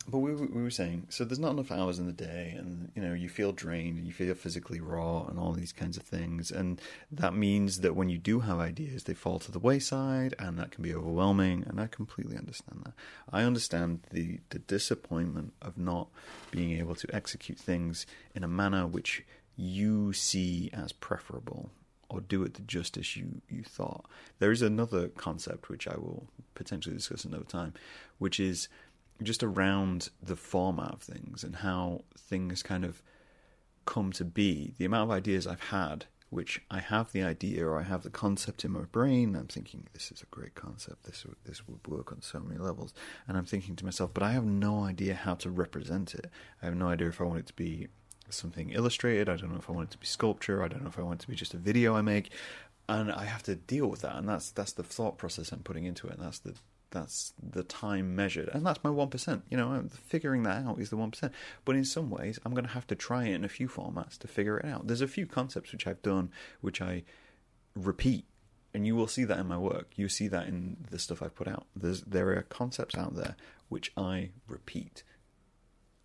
but 0.09 0.19
we, 0.19 0.35
we 0.35 0.63
were 0.63 0.71
saying 0.71 1.07
so 1.09 1.25
there's 1.25 1.39
not 1.39 1.53
enough 1.53 1.71
hours 1.71 1.99
in 1.99 2.07
the 2.07 2.13
day, 2.13 2.55
and 2.57 2.91
you 2.95 3.03
know 3.03 3.13
you 3.13 3.29
feel 3.29 3.53
drained, 3.53 3.99
and 3.99 4.07
you 4.07 4.13
feel 4.13 4.35
physically 4.35 4.81
raw, 4.81 5.27
and 5.27 5.39
all 5.39 5.53
these 5.53 5.73
kinds 5.73 5.97
of 5.97 6.03
things, 6.03 6.51
and 6.51 6.81
that 7.11 7.35
means 7.35 7.81
that 7.81 7.95
when 7.95 8.09
you 8.09 8.19
do 8.19 8.41
have 8.41 8.59
ideas, 8.59 9.05
they 9.05 9.15
fall 9.15 9.39
to 9.41 9.53
the 9.53 9.59
wayside, 9.59 10.35
and 10.39 10.59
that 10.59 10.71
can 10.71 10.83
be 10.83 10.95
overwhelming. 10.95 11.65
And 11.67 11.81
I 11.81 11.87
completely 11.87 12.37
understand 12.37 12.83
that. 12.85 12.95
I 13.33 13.43
understand 13.43 14.01
the 14.11 14.41
the 14.51 14.59
disappointment 14.59 15.53
of 15.61 15.77
not 15.79 16.09
being 16.51 16.79
able 16.79 16.95
to 16.97 17.15
execute 17.15 17.59
things 17.59 18.07
in 18.35 18.43
a 18.43 18.49
manner 18.49 18.87
which 18.87 19.25
you 19.57 20.13
see 20.13 20.71
as 20.73 20.93
preferable 20.93 21.71
or 22.11 22.21
do 22.21 22.43
it 22.43 22.55
the 22.55 22.63
justice 22.63 23.17
you, 23.17 23.41
you 23.49 23.63
thought. 23.63 24.05
There 24.41 24.51
is 24.51 24.63
another 24.63 25.09
concept 25.09 25.69
which 25.69 25.87
I 25.87 25.95
will 25.95 26.27
potentially 26.55 26.97
discuss 26.97 27.25
another 27.25 27.45
time, 27.45 27.73
which 28.19 28.41
is 28.41 28.69
just 29.23 29.43
around 29.43 30.11
the 30.23 30.37
format 30.37 30.93
of 30.95 31.03
things 31.03 31.45
and 31.45 31.57
how 31.57 32.03
things 32.17 32.63
kind 32.63 32.85
of 32.85 33.03
come 33.85 34.13
to 34.13 34.25
be. 34.25 34.75
The 34.79 34.85
amount 34.85 35.11
of 35.11 35.17
ideas 35.17 35.47
I've 35.47 35.61
had, 35.61 36.07
which 36.31 36.63
I 36.71 36.79
have 36.79 37.13
the 37.13 37.23
idea 37.23 37.67
or 37.67 37.79
I 37.79 37.83
have 37.83 38.03
the 38.03 38.11
concept 38.11 38.65
in 38.65 38.71
my 38.71 38.83
brain, 38.83 39.35
I'm 39.35 39.49
thinking 39.49 39.89
this 39.93 40.13
is 40.13 40.23
a 40.23 40.27
great 40.27 40.55
concept. 40.55 41.05
This 41.05 41.25
would, 41.25 41.37
this 41.45 41.67
would 41.67 41.87
work 41.87 42.13
on 42.13 42.23
so 42.23 42.41
many 42.41 42.59
levels, 42.59 42.95
and 43.27 43.37
I'm 43.37 43.47
thinking 43.47 43.77
to 43.77 43.85
myself, 43.85 44.13
but 44.15 44.23
I 44.23 44.33
have 44.33 44.45
no 44.45 44.85
idea 44.85 45.15
how 45.15 45.35
to 45.37 45.51
represent 45.51 46.15
it. 46.15 46.31
I 46.63 46.67
have 46.67 46.77
no 46.77 46.89
idea 46.89 47.09
if 47.09 47.21
I 47.21 47.25
want 47.25 47.41
it 47.41 47.47
to 47.47 47.55
be 47.55 47.89
something 48.29 48.71
illustrated. 48.71 49.29
I 49.29 49.37
don't 49.37 49.51
know 49.51 49.59
if 49.59 49.69
I 49.69 49.73
want 49.73 49.89
it 49.89 49.93
to 49.93 49.99
be 49.99 50.07
sculpture. 50.07 50.63
I 50.63 50.69
don't 50.69 50.83
know 50.83 50.89
if 50.89 50.99
I 50.99 51.03
want 51.03 51.21
it 51.21 51.23
to 51.23 51.29
be 51.29 51.35
just 51.35 51.55
a 51.55 51.59
video 51.59 51.97
I 51.97 52.03
make, 52.03 52.31
and 52.89 53.11
I 53.11 53.25
have 53.25 53.43
to 53.45 53.55
deal 53.57 53.89
with 53.89 54.03
that. 54.03 54.17
And 54.17 54.29
that's 54.29 54.51
that's 54.51 54.73
the 54.73 54.83
thought 54.83 55.19
process 55.19 55.53
I'm 55.53 55.61
putting 55.61 55.85
into 55.85 56.07
it. 56.07 56.15
And 56.15 56.25
that's 56.25 56.39
the 56.39 56.55
that's 56.91 57.33
the 57.43 57.63
time 57.63 58.17
measured, 58.17 58.51
and 58.53 58.65
that's 58.65 58.83
my 58.83 58.91
one 58.91 59.09
percent. 59.09 59.43
You 59.51 59.57
know, 59.57 59.85
figuring 60.07 60.43
that 60.45 60.65
out 60.65 60.81
is 60.81 60.91
the 60.91 60.97
one 60.97 61.11
percent. 61.11 61.33
But 61.65 61.77
in 61.77 61.85
some 61.85 62.11
ways, 62.11 62.39
I'm 62.45 62.53
going 62.53 62.67
to 62.67 62.73
have 62.73 62.87
to 62.89 62.95
try 62.95 63.27
it 63.27 63.35
in 63.35 63.45
a 63.45 63.49
few 63.49 63.69
formats 63.69 64.19
to 64.19 64.29
figure 64.29 64.59
it 64.59 64.67
out. 64.67 64.87
There's 64.87 65.01
a 65.01 65.09
few 65.09 65.27
concepts 65.27 65.73
which 65.73 65.87
I've 65.87 66.03
done 66.03 66.31
which 66.61 66.81
I 66.81 67.05
repeat 67.77 68.25
and 68.73 68.87
you 68.87 68.95
will 68.95 69.07
see 69.07 69.25
that 69.25 69.39
in 69.39 69.47
my 69.47 69.59
work. 69.59 69.93
You 69.97 70.09
see 70.09 70.29
that 70.29 70.47
in 70.47 70.77
the 70.91 70.99
stuff 70.99 71.23
I've 71.23 71.35
put 71.35 71.49
out. 71.49 71.67
There's 71.75 72.03
there 72.03 72.31
are 72.37 72.43
concepts 72.43 72.97
out 72.97 73.17
there 73.17 73.37
which 73.69 73.93
I 73.97 74.31
repeat 74.49 75.03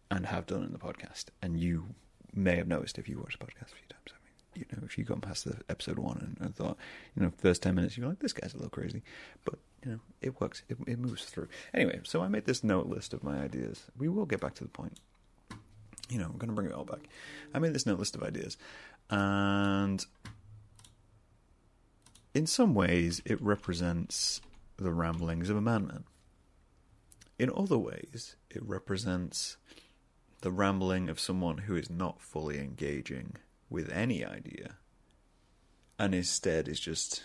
and 0.09 0.25
have 0.27 0.45
done 0.45 0.63
in 0.63 0.71
the 0.71 0.79
podcast, 0.79 1.25
and 1.41 1.59
you 1.59 1.95
may 2.33 2.55
have 2.57 2.67
noticed 2.67 2.97
if 2.97 3.07
you 3.07 3.19
watched 3.19 3.39
the 3.39 3.45
podcast 3.45 3.71
a 3.71 3.75
few 3.75 3.87
times. 3.89 4.09
I 4.09 4.17
mean, 4.23 4.65
you 4.69 4.77
know, 4.77 4.83
if 4.85 4.97
you 4.97 5.03
got 5.03 5.21
past 5.21 5.45
the 5.45 5.57
episode 5.69 5.99
one 5.99 6.17
and, 6.17 6.45
and 6.45 6.55
thought, 6.55 6.77
you 7.15 7.23
know, 7.23 7.31
first 7.37 7.61
ten 7.63 7.75
minutes, 7.75 7.97
you're 7.97 8.07
like, 8.07 8.19
this 8.19 8.33
guy's 8.33 8.53
a 8.53 8.57
little 8.57 8.69
crazy, 8.69 9.03
but 9.43 9.59
you 9.85 9.91
know, 9.91 9.99
it 10.21 10.41
works. 10.41 10.63
It, 10.67 10.77
it 10.87 10.99
moves 10.99 11.25
through. 11.25 11.47
Anyway, 11.73 12.01
so 12.03 12.21
I 12.21 12.27
made 12.27 12.45
this 12.45 12.63
note 12.63 12.87
list 12.87 13.13
of 13.13 13.23
my 13.23 13.39
ideas. 13.39 13.83
We 13.97 14.09
will 14.09 14.25
get 14.25 14.41
back 14.41 14.55
to 14.55 14.63
the 14.63 14.69
point. 14.69 14.97
You 16.09 16.19
know, 16.19 16.25
I'm 16.25 16.37
going 16.37 16.49
to 16.49 16.55
bring 16.55 16.67
it 16.67 16.73
all 16.73 16.85
back. 16.85 17.07
I 17.53 17.59
made 17.59 17.73
this 17.73 17.85
note 17.85 17.99
list 17.99 18.15
of 18.15 18.23
ideas, 18.23 18.57
and 19.09 20.05
in 22.33 22.45
some 22.45 22.75
ways, 22.75 23.21
it 23.25 23.41
represents 23.41 24.41
the 24.77 24.91
ramblings 24.91 25.49
of 25.49 25.57
a 25.57 25.61
madman. 25.61 26.03
In 27.39 27.51
other 27.55 27.77
ways, 27.77 28.35
it 28.49 28.61
represents 28.63 29.57
the 30.41 30.51
rambling 30.51 31.09
of 31.09 31.19
someone 31.19 31.59
who 31.59 31.75
is 31.75 31.89
not 31.89 32.21
fully 32.21 32.59
engaging 32.59 33.35
with 33.69 33.91
any 33.91 34.23
idea 34.23 34.75
and 35.97 36.13
instead 36.13 36.67
is 36.67 36.79
just 36.79 37.23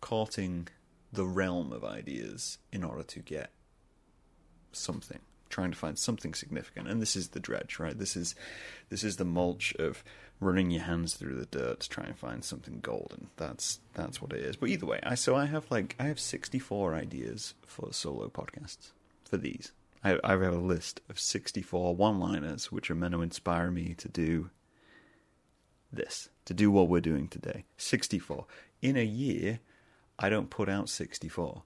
courting 0.00 0.68
the 1.12 1.26
realm 1.26 1.72
of 1.72 1.84
ideas 1.84 2.58
in 2.72 2.84
order 2.84 3.02
to 3.02 3.20
get 3.20 3.50
something 4.72 5.20
trying 5.50 5.72
to 5.72 5.76
find 5.76 5.98
something 5.98 6.32
significant. 6.32 6.88
And 6.88 7.02
this 7.02 7.16
is 7.16 7.28
the 7.28 7.40
dredge 7.40 7.78
right? 7.78 7.98
This 7.98 8.16
is 8.16 8.34
this 8.88 9.04
is 9.04 9.16
the 9.16 9.24
mulch 9.24 9.74
of 9.78 10.02
running 10.38 10.70
your 10.70 10.84
hands 10.84 11.14
through 11.14 11.34
the 11.34 11.46
dirt 11.46 11.80
to 11.80 11.88
try 11.88 12.04
and 12.04 12.16
find 12.16 12.42
something 12.42 12.78
golden. 12.80 13.28
That's 13.36 13.80
that's 13.92 14.22
what 14.22 14.32
it 14.32 14.40
is. 14.40 14.56
But 14.56 14.70
either 14.70 14.86
way 14.86 15.00
i 15.02 15.14
so 15.14 15.36
i 15.36 15.46
have 15.46 15.66
like 15.70 15.96
i 15.98 16.04
have 16.04 16.20
64 16.20 16.94
ideas 16.94 17.54
for 17.66 17.92
solo 17.92 18.28
podcasts 18.28 18.92
for 19.24 19.36
these. 19.36 19.72
I, 20.02 20.18
I 20.24 20.30
have 20.30 20.42
a 20.42 20.52
list 20.52 21.00
of 21.10 21.20
64 21.20 21.94
one 21.94 22.18
liners 22.18 22.72
which 22.72 22.90
are 22.90 22.94
meant 22.94 23.12
to 23.12 23.20
inspire 23.20 23.70
me 23.70 23.94
to 23.98 24.08
do 24.08 24.50
this, 25.92 26.30
to 26.44 26.54
do 26.54 26.70
what 26.70 26.88
we're 26.88 27.00
doing 27.00 27.28
today. 27.28 27.64
64. 27.76 28.46
In 28.80 28.96
a 28.96 29.04
year, 29.04 29.58
I 30.20 30.28
don't 30.28 30.50
put 30.50 30.68
out 30.68 30.88
64, 30.88 31.62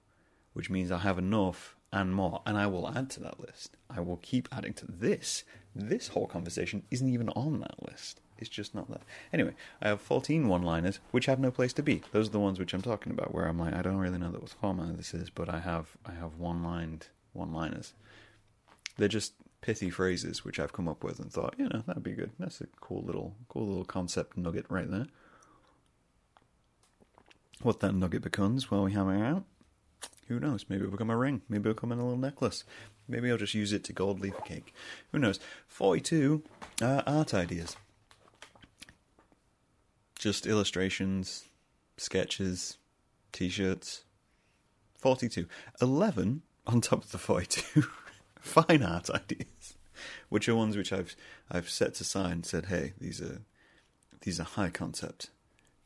which 0.53 0.69
means 0.69 0.91
I 0.91 0.99
have 0.99 1.19
enough 1.19 1.75
and 1.91 2.15
more, 2.15 2.41
and 2.45 2.57
I 2.57 2.67
will 2.67 2.89
add 2.89 3.09
to 3.11 3.19
that 3.21 3.39
list. 3.39 3.75
I 3.89 3.99
will 3.99 4.17
keep 4.17 4.47
adding 4.51 4.73
to 4.73 4.85
this. 4.87 5.43
This 5.75 6.09
whole 6.09 6.27
conversation 6.27 6.83
isn't 6.89 7.09
even 7.09 7.29
on 7.29 7.59
that 7.59 7.83
list. 7.85 8.21
It's 8.37 8.49
just 8.49 8.73
not 8.73 8.89
that. 8.89 9.01
Anyway, 9.31 9.53
I 9.81 9.89
have 9.89 10.01
14 10.01 10.47
one-liners 10.47 10.99
which 11.11 11.25
have 11.25 11.39
no 11.39 11.51
place 11.51 11.73
to 11.73 11.83
be. 11.83 12.01
Those 12.11 12.29
are 12.29 12.31
the 12.31 12.39
ones 12.39 12.59
which 12.59 12.73
I'm 12.73 12.81
talking 12.81 13.11
about, 13.11 13.33
where 13.33 13.45
I'm 13.45 13.59
like, 13.59 13.73
I 13.73 13.81
don't 13.81 13.97
really 13.97 14.17
know 14.17 14.29
what 14.29 14.49
format 14.49 14.97
this 14.97 15.13
is, 15.13 15.29
but 15.29 15.49
I 15.49 15.59
have 15.59 15.97
I 16.05 16.13
have 16.13 16.37
one-lined 16.37 17.07
one-liners. 17.33 17.93
They're 18.97 19.07
just 19.07 19.33
pithy 19.61 19.89
phrases 19.89 20.45
which 20.45 20.59
I've 20.59 20.73
come 20.73 20.87
up 20.87 21.03
with 21.03 21.19
and 21.19 21.31
thought, 21.31 21.55
you 21.57 21.67
know, 21.67 21.83
that'd 21.85 22.03
be 22.03 22.11
good. 22.11 22.31
That's 22.39 22.61
a 22.61 22.67
cool 22.81 23.03
little 23.03 23.35
cool 23.47 23.67
little 23.67 23.85
concept 23.85 24.37
nugget 24.37 24.65
right 24.69 24.89
there. 24.89 25.07
What 27.61 27.79
that 27.79 27.95
nugget 27.95 28.21
becomes 28.21 28.69
while 28.69 28.83
we 28.83 28.91
hammer 28.93 29.23
out, 29.23 29.45
who 30.27 30.39
knows? 30.39 30.65
Maybe 30.67 30.81
it'll 30.81 30.91
become 30.91 31.09
a 31.09 31.17
ring. 31.17 31.41
Maybe 31.47 31.69
it'll 31.69 31.79
come 31.79 31.91
in 31.91 31.99
a 31.99 32.03
little 32.03 32.17
necklace. 32.17 32.63
Maybe 33.07 33.29
I'll 33.29 33.37
just 33.37 33.53
use 33.53 33.73
it 33.73 33.83
to 33.85 33.93
gold 33.93 34.19
leaf 34.19 34.37
a 34.37 34.41
cake. 34.41 34.73
Who 35.11 35.19
knows? 35.19 35.39
42 35.67 36.43
uh, 36.81 37.03
art 37.05 37.33
ideas. 37.33 37.77
Just 40.17 40.47
illustrations, 40.47 41.45
sketches, 41.97 42.77
t 43.31 43.49
shirts. 43.49 44.03
42. 44.97 45.47
11 45.81 46.41
on 46.65 46.81
top 46.81 47.03
of 47.03 47.11
the 47.11 47.19
42 47.19 47.83
fine 48.39 48.81
art 48.81 49.09
ideas, 49.11 49.77
which 50.29 50.49
are 50.49 50.55
ones 50.55 50.75
which 50.75 50.91
I've 50.91 51.15
I've 51.51 51.69
set 51.69 52.01
aside 52.01 52.31
and 52.31 52.45
said, 52.45 52.65
hey, 52.65 52.93
these 52.99 53.21
are 53.21 53.41
these 54.21 54.39
are 54.39 54.43
high 54.43 54.71
concept. 54.71 55.29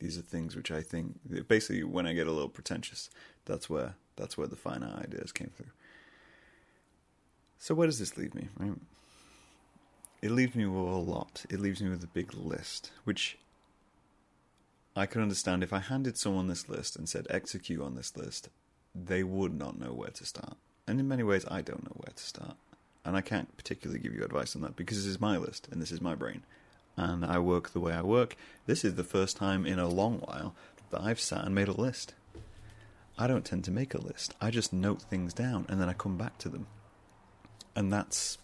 These 0.00 0.18
are 0.18 0.22
things 0.22 0.56
which 0.56 0.70
I 0.70 0.80
think 0.80 1.18
basically 1.46 1.84
when 1.84 2.06
I 2.06 2.14
get 2.14 2.26
a 2.26 2.32
little 2.32 2.48
pretentious, 2.48 3.10
that's 3.44 3.70
where 3.70 3.94
that's 4.16 4.36
where 4.36 4.46
the 4.46 4.56
fine 4.56 4.82
art 4.82 5.04
ideas 5.04 5.30
came 5.30 5.50
through. 5.56 5.70
So 7.58 7.74
where 7.74 7.86
does 7.86 7.98
this 7.98 8.16
leave 8.16 8.34
me? 8.34 8.48
Right? 8.58 8.72
It 10.22 10.30
leaves 10.30 10.54
me 10.54 10.66
with 10.66 10.92
a 10.92 10.96
lot. 10.96 11.44
It 11.48 11.60
leaves 11.60 11.82
me 11.82 11.90
with 11.90 12.02
a 12.02 12.08
big 12.08 12.34
list, 12.34 12.90
which 13.04 13.38
I 14.96 15.06
could 15.06 15.22
understand 15.22 15.62
if 15.62 15.72
I 15.72 15.78
handed 15.78 16.16
someone 16.18 16.48
this 16.48 16.68
list 16.68 16.96
and 16.96 17.08
said 17.08 17.26
execute 17.30 17.80
on 17.80 17.94
this 17.94 18.16
list, 18.16 18.48
they 18.94 19.22
would 19.22 19.54
not 19.54 19.78
know 19.78 19.92
where 19.92 20.10
to 20.10 20.26
start. 20.26 20.56
And 20.86 20.98
in 20.98 21.08
many 21.08 21.22
ways, 21.22 21.46
I 21.50 21.62
don't 21.62 21.84
know 21.84 21.96
where 21.96 22.12
to 22.14 22.22
start. 22.22 22.56
And 23.04 23.16
I 23.16 23.20
can't 23.20 23.56
particularly 23.56 24.00
give 24.00 24.14
you 24.14 24.24
advice 24.24 24.54
on 24.56 24.62
that 24.62 24.76
because 24.76 24.98
this 24.98 25.06
is 25.06 25.20
my 25.20 25.36
list 25.36 25.68
and 25.70 25.80
this 25.80 25.92
is 25.92 26.00
my 26.00 26.14
brain. 26.14 26.42
And 27.00 27.24
I 27.24 27.38
work 27.38 27.70
the 27.70 27.80
way 27.80 27.94
I 27.94 28.02
work. 28.02 28.36
This 28.66 28.84
is 28.84 28.96
the 28.96 29.04
first 29.04 29.38
time 29.38 29.64
in 29.64 29.78
a 29.78 29.88
long 29.88 30.18
while 30.18 30.54
that 30.90 31.00
I've 31.00 31.18
sat 31.18 31.46
and 31.46 31.54
made 31.54 31.68
a 31.68 31.72
list. 31.72 32.12
I 33.16 33.26
don't 33.26 33.44
tend 33.44 33.64
to 33.64 33.70
make 33.70 33.94
a 33.94 34.00
list. 34.00 34.34
I 34.38 34.50
just 34.50 34.70
note 34.70 35.00
things 35.00 35.32
down 35.32 35.64
and 35.70 35.80
then 35.80 35.88
I 35.88 35.94
come 35.94 36.18
back 36.18 36.36
to 36.38 36.50
them. 36.50 36.66
And 37.74 37.90
that's 37.90 38.36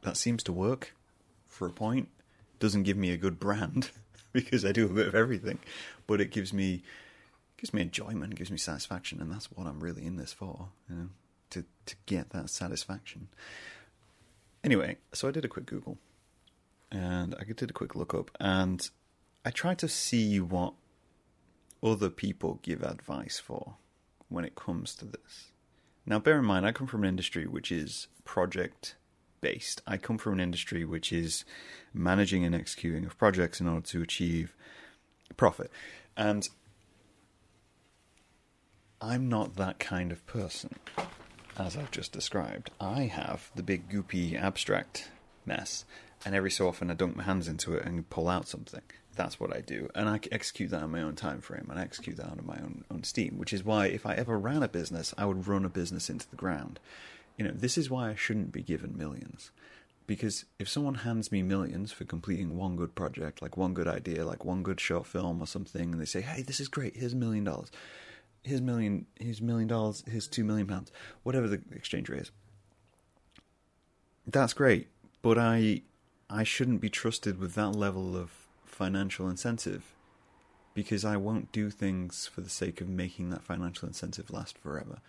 that 0.00 0.16
seems 0.16 0.42
to 0.44 0.54
work 0.54 0.94
for 1.48 1.66
a 1.66 1.70
point. 1.70 2.08
Doesn't 2.58 2.84
give 2.84 2.96
me 2.96 3.10
a 3.10 3.18
good 3.18 3.38
brand 3.38 3.90
because 4.32 4.64
I 4.64 4.72
do 4.72 4.86
a 4.86 4.94
bit 4.94 5.06
of 5.06 5.14
everything, 5.14 5.58
but 6.06 6.18
it 6.18 6.30
gives 6.30 6.54
me 6.54 6.82
gives 7.58 7.74
me 7.74 7.82
enjoyment, 7.82 8.36
gives 8.36 8.50
me 8.50 8.56
satisfaction, 8.56 9.20
and 9.20 9.30
that's 9.30 9.52
what 9.52 9.66
I'm 9.66 9.80
really 9.80 10.06
in 10.06 10.16
this 10.16 10.32
for. 10.32 10.68
You 10.88 10.96
know, 10.96 11.08
to 11.50 11.64
to 11.84 11.96
get 12.06 12.30
that 12.30 12.48
satisfaction. 12.48 13.28
Anyway, 14.64 14.96
so 15.12 15.28
I 15.28 15.30
did 15.30 15.44
a 15.44 15.48
quick 15.48 15.66
Google, 15.66 15.98
and 16.92 17.34
I 17.40 17.44
did 17.44 17.70
a 17.70 17.72
quick 17.74 17.96
look 17.96 18.14
up, 18.14 18.30
and 18.38 18.88
I 19.44 19.50
tried 19.50 19.78
to 19.78 19.88
see 19.88 20.38
what 20.38 20.74
other 21.82 22.10
people 22.10 22.60
give 22.62 22.82
advice 22.82 23.40
for 23.40 23.74
when 24.28 24.44
it 24.44 24.54
comes 24.54 24.94
to 24.96 25.06
this. 25.06 25.50
Now, 26.06 26.18
bear 26.18 26.38
in 26.38 26.44
mind, 26.44 26.66
I 26.66 26.72
come 26.72 26.86
from 26.86 27.02
an 27.02 27.08
industry 27.08 27.46
which 27.46 27.72
is 27.72 28.08
project 28.24 28.96
based. 29.40 29.82
I 29.86 29.96
come 29.96 30.18
from 30.18 30.34
an 30.34 30.40
industry 30.40 30.84
which 30.84 31.12
is 31.12 31.44
managing 31.92 32.44
and 32.44 32.54
executing 32.54 33.04
of 33.04 33.18
projects 33.18 33.60
in 33.60 33.68
order 33.68 33.86
to 33.88 34.02
achieve 34.02 34.54
profit. 35.36 35.70
And 36.16 36.48
I'm 39.00 39.28
not 39.28 39.56
that 39.56 39.78
kind 39.78 40.12
of 40.12 40.24
person, 40.26 40.76
as 41.58 41.76
I've 41.76 41.90
just 41.90 42.12
described. 42.12 42.70
I 42.80 43.02
have 43.04 43.50
the 43.56 43.62
big 43.62 43.88
goopy 43.88 44.40
abstract 44.40 45.10
mess, 45.44 45.84
and 46.24 46.34
every 46.34 46.50
so 46.50 46.68
often 46.68 46.90
I 46.90 46.94
dunk 46.94 47.16
my 47.16 47.22
hands 47.22 47.48
into 47.48 47.74
it 47.74 47.84
and 47.84 48.08
pull 48.08 48.28
out 48.28 48.48
something. 48.48 48.82
That's 49.14 49.38
what 49.38 49.54
I 49.54 49.60
do, 49.60 49.90
and 49.94 50.08
I 50.08 50.20
execute 50.30 50.70
that 50.70 50.82
on 50.82 50.90
my 50.90 51.02
own 51.02 51.16
time 51.16 51.40
frame, 51.40 51.66
and 51.68 51.78
I 51.78 51.82
execute 51.82 52.16
that 52.16 52.30
on 52.30 52.40
my 52.46 52.56
own 52.56 52.84
own 52.90 53.04
steam. 53.04 53.36
Which 53.36 53.52
is 53.52 53.62
why, 53.62 53.86
if 53.86 54.06
I 54.06 54.14
ever 54.14 54.38
ran 54.38 54.62
a 54.62 54.68
business, 54.68 55.12
I 55.18 55.26
would 55.26 55.46
run 55.46 55.66
a 55.66 55.70
business 55.70 56.08
into 56.08 56.28
the 56.28 56.36
ground. 56.36 56.80
You 57.36 57.44
know, 57.44 57.52
this 57.52 57.76
is 57.76 57.90
why 57.90 58.10
I 58.10 58.14
shouldn't 58.14 58.52
be 58.52 58.62
given 58.62 58.96
millions, 58.96 59.50
because 60.06 60.46
if 60.58 60.68
someone 60.68 60.94
hands 60.94 61.30
me 61.30 61.42
millions 61.42 61.92
for 61.92 62.04
completing 62.04 62.56
one 62.56 62.76
good 62.76 62.94
project, 62.94 63.42
like 63.42 63.58
one 63.58 63.74
good 63.74 63.88
idea, 63.88 64.24
like 64.24 64.46
one 64.46 64.62
good 64.62 64.80
short 64.80 65.06
film 65.06 65.42
or 65.42 65.46
something, 65.46 65.92
and 65.92 66.00
they 66.00 66.06
say, 66.06 66.22
"Hey, 66.22 66.40
this 66.40 66.60
is 66.60 66.68
great. 66.68 66.96
Here's 66.96 67.12
a 67.12 67.16
million 67.16 67.44
dollars." 67.44 67.70
his 68.42 68.60
million, 68.60 69.06
his 69.18 69.40
million 69.40 69.68
dollars, 69.68 70.02
Here's 70.06 70.26
two 70.26 70.44
million 70.44 70.66
pounds, 70.66 70.90
whatever 71.22 71.48
the 71.48 71.60
exchange 71.72 72.08
rate 72.08 72.22
is. 72.22 72.30
That's 74.26 74.52
great, 74.52 74.88
but 75.20 75.38
I, 75.38 75.82
I 76.32 76.44
shouldn't 76.44 76.80
be 76.80 76.88
trusted 76.88 77.38
with 77.38 77.54
that 77.56 77.72
level 77.72 78.16
of 78.16 78.30
financial 78.64 79.28
incentive, 79.28 79.92
because 80.72 81.04
I 81.04 81.18
won't 81.18 81.52
do 81.52 81.68
things 81.68 82.26
for 82.26 82.40
the 82.40 82.48
sake 82.48 82.80
of 82.80 82.88
making 82.88 83.28
that 83.28 83.42
financial 83.42 83.86
incentive 83.86 84.30
last 84.30 84.56
forever. 84.56 85.00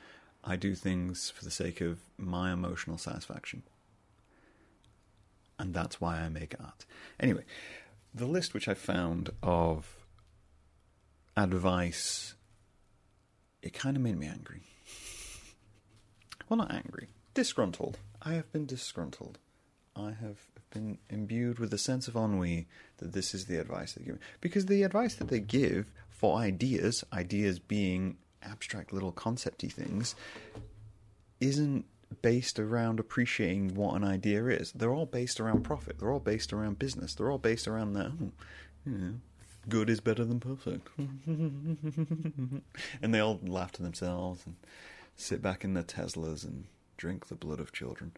I 0.43 0.57
do 0.57 0.75
things 0.75 1.29
for 1.29 1.45
the 1.45 1.49
sake 1.49 1.79
of 1.79 1.99
my 2.17 2.51
emotional 2.51 2.97
satisfaction. 2.97 3.63
And 5.57 5.73
that's 5.73 6.01
why 6.01 6.17
I 6.17 6.27
make 6.27 6.55
art. 6.59 6.83
Anyway, 7.21 7.45
the 8.13 8.25
list 8.25 8.53
which 8.53 8.67
I 8.67 8.73
found 8.73 9.29
of 9.41 9.95
advice 11.37 12.35
it 13.61 13.71
kind 13.71 13.95
of 13.95 14.03
made 14.03 14.17
me 14.19 14.27
angry. 14.27 14.63
Well, 16.49 16.57
not 16.57 16.73
angry, 16.73 17.07
disgruntled. 17.33 17.97
I 18.21 18.33
have 18.33 18.51
been 18.51 18.65
disgruntled. 18.65 19.39
I 19.95 20.11
have 20.11 20.52
been 20.73 20.97
imbued 21.09 21.59
with 21.59 21.73
a 21.73 21.77
sense 21.77 22.07
of 22.07 22.15
ennui 22.15 22.67
that 22.97 23.13
this 23.13 23.33
is 23.33 23.45
the 23.45 23.57
advice 23.57 23.93
they 23.93 24.03
give. 24.03 24.19
Because 24.41 24.65
the 24.65 24.83
advice 24.83 25.15
that 25.15 25.29
they 25.29 25.39
give 25.39 25.91
for 26.09 26.37
ideas, 26.37 27.03
ideas 27.13 27.59
being 27.59 28.17
abstract 28.41 28.91
little 28.91 29.11
concepty 29.11 29.71
things, 29.71 30.15
isn't 31.39 31.85
based 32.21 32.59
around 32.59 32.99
appreciating 32.99 33.75
what 33.75 33.95
an 33.95 34.03
idea 34.03 34.45
is. 34.47 34.71
They're 34.73 34.93
all 34.93 35.05
based 35.05 35.39
around 35.39 35.63
profit. 35.63 35.99
They're 35.99 36.11
all 36.11 36.19
based 36.19 36.53
around 36.53 36.79
business. 36.79 37.15
They're 37.15 37.31
all 37.31 37.37
based 37.37 37.67
around 37.67 37.93
that. 37.93 38.11
You 38.85 38.91
know, 38.97 39.13
good 39.67 39.89
is 39.89 39.99
better 39.99 40.23
than 40.25 40.39
perfect. 40.39 40.87
and 40.97 42.63
they 43.01 43.19
all 43.19 43.39
laugh 43.43 43.71
to 43.73 43.83
themselves 43.83 44.45
and 44.45 44.55
sit 45.15 45.41
back 45.41 45.63
in 45.63 45.73
their 45.73 45.83
Teslas 45.83 46.43
and 46.43 46.65
drink 46.97 47.27
the 47.27 47.35
blood 47.35 47.59
of 47.59 47.71
children. 47.71 48.11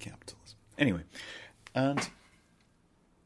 Capitalism. 0.00 0.58
Anyway, 0.78 1.02
and 1.74 2.08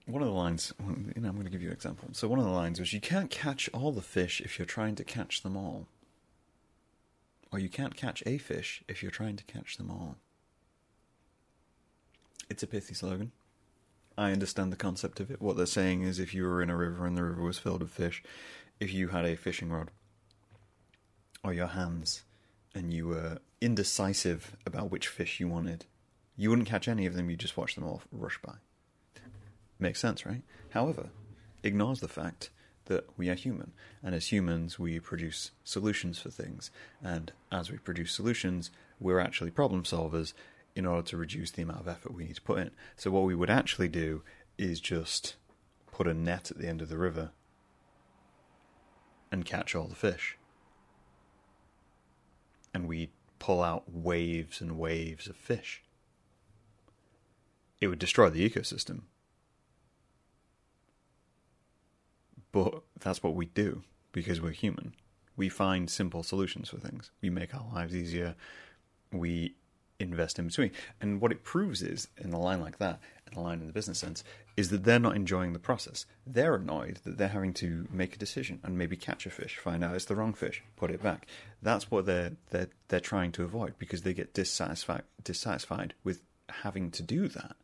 one 0.06 0.22
of 0.22 0.28
the 0.28 0.34
lines, 0.34 0.72
you 0.80 1.20
know, 1.20 1.28
I'm 1.28 1.34
going 1.34 1.44
to 1.44 1.50
give 1.50 1.62
you 1.62 1.68
an 1.68 1.74
example. 1.74 2.08
So 2.12 2.28
one 2.28 2.38
of 2.38 2.44
the 2.44 2.50
lines 2.50 2.80
was, 2.80 2.92
"You 2.92 3.00
can't 3.00 3.30
catch 3.30 3.68
all 3.74 3.92
the 3.92 4.02
fish 4.02 4.40
if 4.40 4.58
you're 4.58 4.66
trying 4.66 4.94
to 4.96 5.04
catch 5.04 5.42
them 5.42 5.56
all." 5.56 5.86
Or 7.50 7.58
you 7.58 7.70
can't 7.70 7.96
catch 7.96 8.22
a 8.26 8.36
fish 8.36 8.82
if 8.88 9.02
you're 9.02 9.10
trying 9.10 9.36
to 9.36 9.44
catch 9.44 9.78
them 9.78 9.90
all. 9.90 10.18
It's 12.50 12.62
a 12.62 12.66
pithy 12.66 12.94
slogan. 12.94 13.32
I 14.18 14.32
understand 14.32 14.70
the 14.72 14.76
concept 14.76 15.20
of 15.20 15.30
it. 15.30 15.40
What 15.40 15.56
they're 15.56 15.64
saying 15.64 16.02
is 16.02 16.18
if 16.18 16.34
you 16.34 16.42
were 16.44 16.62
in 16.62 16.70
a 16.70 16.76
river 16.76 17.06
and 17.06 17.16
the 17.16 17.22
river 17.22 17.42
was 17.42 17.58
filled 17.58 17.82
with 17.82 17.90
fish, 17.90 18.22
if 18.80 18.92
you 18.92 19.08
had 19.08 19.24
a 19.24 19.36
fishing 19.36 19.70
rod 19.70 19.90
or 21.42 21.54
your 21.54 21.68
hands 21.68 22.24
and 22.74 22.92
you 22.92 23.08
were 23.08 23.38
indecisive 23.60 24.56
about 24.66 24.90
which 24.90 25.08
fish 25.08 25.40
you 25.40 25.48
wanted, 25.48 25.86
you 26.38 26.48
wouldn't 26.48 26.68
catch 26.68 26.88
any 26.88 27.04
of 27.04 27.14
them, 27.14 27.28
you 27.28 27.36
just 27.36 27.58
watch 27.58 27.74
them 27.74 27.84
all 27.84 28.00
rush 28.10 28.38
by. 28.40 28.54
Makes 29.78 30.00
sense, 30.00 30.24
right? 30.24 30.42
However, 30.70 31.10
ignores 31.62 32.00
the 32.00 32.08
fact 32.08 32.48
that 32.86 33.04
we 33.18 33.28
are 33.28 33.34
human, 33.34 33.72
and 34.02 34.14
as 34.14 34.32
humans, 34.32 34.78
we 34.78 34.98
produce 34.98 35.50
solutions 35.64 36.18
for 36.18 36.30
things, 36.30 36.70
and 37.02 37.32
as 37.52 37.70
we 37.70 37.76
produce 37.76 38.12
solutions, 38.12 38.70
we're 38.98 39.20
actually 39.20 39.50
problem 39.50 39.82
solvers, 39.82 40.32
in 40.78 40.86
order 40.86 41.02
to 41.02 41.16
reduce 41.16 41.50
the 41.50 41.62
amount 41.62 41.80
of 41.80 41.88
effort 41.88 42.14
we 42.14 42.24
need 42.24 42.36
to 42.36 42.42
put 42.42 42.58
in. 42.58 42.70
So 42.94 43.10
what 43.10 43.24
we 43.24 43.34
would 43.34 43.50
actually 43.50 43.88
do 43.88 44.22
is 44.56 44.78
just 44.78 45.34
put 45.90 46.06
a 46.06 46.14
net 46.14 46.52
at 46.52 46.58
the 46.58 46.68
end 46.68 46.80
of 46.80 46.88
the 46.88 46.96
river 46.96 47.30
and 49.32 49.44
catch 49.44 49.74
all 49.74 49.88
the 49.88 49.96
fish. 49.96 50.38
And 52.72 52.86
we 52.86 53.10
pull 53.40 53.60
out 53.60 53.92
waves 53.92 54.60
and 54.60 54.78
waves 54.78 55.26
of 55.26 55.34
fish. 55.34 55.82
It 57.80 57.88
would 57.88 57.98
destroy 57.98 58.30
the 58.30 58.48
ecosystem. 58.48 59.02
But 62.50 62.82
that's 62.98 63.22
what 63.22 63.34
we 63.34 63.46
do 63.46 63.82
because 64.12 64.40
we're 64.40 64.50
human. 64.50 64.94
We 65.36 65.48
find 65.48 65.88
simple 65.88 66.22
solutions 66.22 66.70
for 66.70 66.78
things. 66.78 67.10
We 67.22 67.30
make 67.30 67.54
our 67.54 67.66
lives 67.72 67.94
easier. 67.94 68.34
We 69.12 69.54
invest 70.00 70.38
in 70.38 70.46
between. 70.46 70.70
And 71.00 71.20
what 71.20 71.32
it 71.32 71.44
proves 71.44 71.82
is, 71.82 72.08
in 72.16 72.32
a 72.32 72.38
line 72.38 72.60
like 72.60 72.78
that, 72.78 73.00
in 73.30 73.38
a 73.38 73.42
line 73.42 73.60
in 73.60 73.66
the 73.66 73.72
business 73.72 73.98
sense, 73.98 74.24
is 74.56 74.70
that 74.70 74.84
they're 74.84 74.98
not 74.98 75.16
enjoying 75.16 75.52
the 75.52 75.58
process. 75.58 76.06
They're 76.26 76.54
annoyed 76.54 77.00
that 77.04 77.18
they're 77.18 77.28
having 77.28 77.52
to 77.54 77.86
make 77.90 78.14
a 78.14 78.18
decision 78.18 78.60
and 78.62 78.78
maybe 78.78 78.96
catch 78.96 79.26
a 79.26 79.30
fish, 79.30 79.56
find 79.56 79.84
out 79.84 79.94
it's 79.94 80.04
the 80.06 80.16
wrong 80.16 80.34
fish, 80.34 80.62
put 80.76 80.90
it 80.90 81.02
back. 81.02 81.26
That's 81.62 81.90
what 81.90 82.06
they're 82.06 82.32
they're 82.50 82.68
they're 82.88 83.00
trying 83.00 83.32
to 83.32 83.44
avoid 83.44 83.74
because 83.78 84.02
they 84.02 84.14
get 84.14 84.34
dissatisfied 84.34 85.02
dissatisfied 85.22 85.94
with 86.04 86.22
having 86.62 86.90
to 86.92 87.02
do 87.02 87.28
that. 87.28 87.56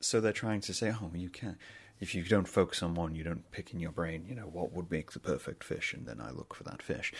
So 0.00 0.20
they're 0.20 0.32
trying 0.32 0.60
to 0.62 0.74
say, 0.74 0.92
oh, 0.92 1.10
you 1.14 1.28
can't. 1.28 1.58
If 2.00 2.14
you 2.16 2.24
don't 2.24 2.48
focus 2.48 2.82
on 2.82 2.94
one, 2.94 3.14
you 3.14 3.22
don't 3.22 3.48
pick 3.52 3.72
in 3.72 3.78
your 3.78 3.92
brain, 3.92 4.24
you 4.28 4.34
know, 4.34 4.42
what 4.42 4.72
would 4.72 4.90
make 4.90 5.12
the 5.12 5.20
perfect 5.20 5.62
fish, 5.62 5.94
and 5.94 6.04
then 6.04 6.20
I 6.20 6.32
look 6.32 6.52
for 6.52 6.64
that 6.64 6.82
fish. 6.82 7.12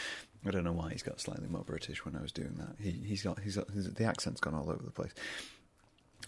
I 0.44 0.50
don't 0.50 0.64
know 0.64 0.72
why 0.72 0.90
he's 0.90 1.04
got 1.04 1.20
slightly 1.20 1.46
more 1.46 1.62
British 1.62 2.04
when 2.04 2.16
I 2.16 2.20
was 2.20 2.32
doing 2.32 2.54
that. 2.58 2.74
He, 2.82 2.90
he's 2.90 3.22
got, 3.22 3.38
he's 3.38 3.56
got, 3.56 3.68
the 3.68 4.04
accent's 4.04 4.40
gone 4.40 4.54
all 4.54 4.68
over 4.68 4.82
the 4.82 4.90
place. 4.90 5.12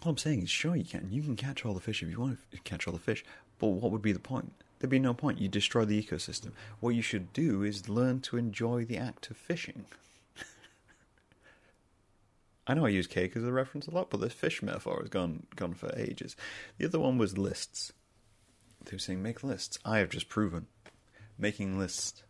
All 0.05 0.11
I'm 0.11 0.19
saying 0.19 0.43
is, 0.43 0.51
sure, 0.51 0.77
you 0.77 0.85
can. 0.85 1.09
You 1.11 1.23
can 1.23 1.35
catch 1.35 1.65
all 1.65 1.75
the 1.75 1.81
fish 1.81 2.03
if 2.03 2.11
you 2.11 2.21
want 2.21 2.39
to 2.53 2.59
catch 2.61 2.87
all 2.87 2.93
the 2.93 3.01
fish, 3.01 3.25
but 3.59 3.69
what 3.69 3.91
would 3.91 4.03
be 4.03 4.13
the 4.13 4.21
point? 4.21 4.53
There'd 4.79 4.91
be 4.91 5.01
no 5.01 5.15
point. 5.15 5.41
You 5.41 5.49
destroy 5.49 5.85
the 5.85 6.01
ecosystem. 6.01 6.53
What 6.79 6.95
you 6.95 7.03
should 7.03 7.33
do 7.33 7.65
is 7.65 7.89
learn 7.89 8.21
to 8.21 8.37
enjoy 8.37 8.85
the 8.85 8.99
act 8.99 9.31
of 9.31 9.37
fishing. 9.37 9.87
I 12.67 12.75
know 12.75 12.87
I 12.87 12.91
use 12.91 13.07
cake 13.07 13.37
as 13.37 13.45
a 13.45 13.53
reference 13.53 13.87
a 13.87 13.91
lot, 13.91 14.11
but 14.11 14.21
this 14.21 14.33
fish 14.33 14.63
metaphor 14.63 15.01
has 15.01 15.11
gone 15.11 15.47
gone 15.57 15.75
for 15.75 15.93
ages. 15.97 16.37
The 16.79 16.87
other 16.87 16.99
one 16.99 17.19
was 17.19 17.37
lists. 17.37 17.93
They 18.85 18.95
were 18.95 18.99
saying 18.99 19.23
make 19.23 19.43
lists. 19.43 19.79
I 19.85 19.99
have 19.99 20.11
just 20.11 20.29
proven 20.29 20.67
making 21.39 21.79
lists 21.79 22.23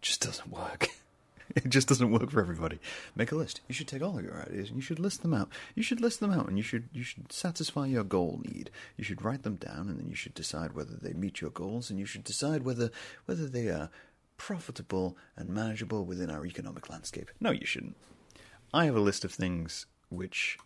just 0.00 0.20
doesn't 0.20 0.50
work. 0.50 0.88
it 1.56 1.68
just 1.68 1.88
doesn't 1.88 2.10
work 2.10 2.30
for 2.30 2.40
everybody. 2.40 2.78
Make 3.14 3.32
a 3.32 3.36
list. 3.36 3.60
You 3.68 3.74
should 3.74 3.88
take 3.88 4.02
all 4.02 4.18
of 4.18 4.24
your 4.24 4.40
ideas 4.40 4.68
and 4.68 4.76
you 4.76 4.82
should 4.82 4.98
list 4.98 5.22
them 5.22 5.34
out. 5.34 5.48
You 5.74 5.82
should 5.82 6.00
list 6.00 6.20
them 6.20 6.32
out 6.32 6.48
and 6.48 6.56
you 6.56 6.62
should 6.62 6.88
you 6.92 7.02
should 7.02 7.32
satisfy 7.32 7.86
your 7.86 8.04
goal 8.04 8.40
need. 8.44 8.70
You 8.96 9.04
should 9.04 9.22
write 9.22 9.42
them 9.42 9.56
down 9.56 9.88
and 9.88 9.98
then 9.98 10.08
you 10.08 10.16
should 10.16 10.34
decide 10.34 10.74
whether 10.74 10.96
they 10.96 11.12
meet 11.12 11.40
your 11.40 11.50
goals 11.50 11.90
and 11.90 11.98
you 11.98 12.06
should 12.06 12.24
decide 12.24 12.64
whether 12.64 12.90
whether 13.26 13.46
they 13.46 13.68
are 13.68 13.90
profitable 14.36 15.16
and 15.36 15.48
manageable 15.48 16.04
within 16.04 16.30
our 16.30 16.44
economic 16.44 16.88
landscape. 16.90 17.30
No, 17.40 17.50
you 17.50 17.66
shouldn't. 17.66 17.96
I 18.72 18.86
have 18.86 18.96
a 18.96 19.00
list 19.00 19.24
of 19.24 19.32
things 19.32 19.86
which 20.08 20.58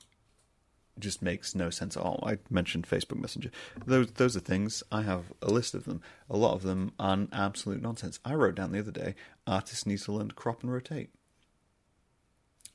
just 0.99 1.23
makes 1.23 1.55
no 1.55 1.71
sense 1.71 1.97
at 1.97 2.03
all. 2.03 2.23
I 2.27 2.39
mentioned 2.49 2.89
Facebook 2.89 3.21
Messenger. 3.21 3.51
Those 3.85 4.13
those 4.13 4.37
are 4.37 4.41
things. 4.41 4.83
I 4.91 5.03
have 5.03 5.33
a 5.43 5.51
list 5.51 5.75
of 5.75 5.85
them. 5.85 6.01
A 6.31 6.37
lot 6.37 6.55
of 6.55 6.63
them 6.63 6.93
are 6.99 7.27
absolute 7.33 7.83
nonsense. 7.83 8.19
I 8.25 8.35
wrote 8.35 8.55
down 8.55 8.73
the 8.73 8.79
other 8.79 8.93
day, 8.93 9.15
artists 9.47 9.87
need 9.87 9.99
to 10.01 10.13
learn 10.13 10.29
to 10.29 10.35
crop 10.35 10.63
and 10.63 10.73
rotate. 10.73 11.11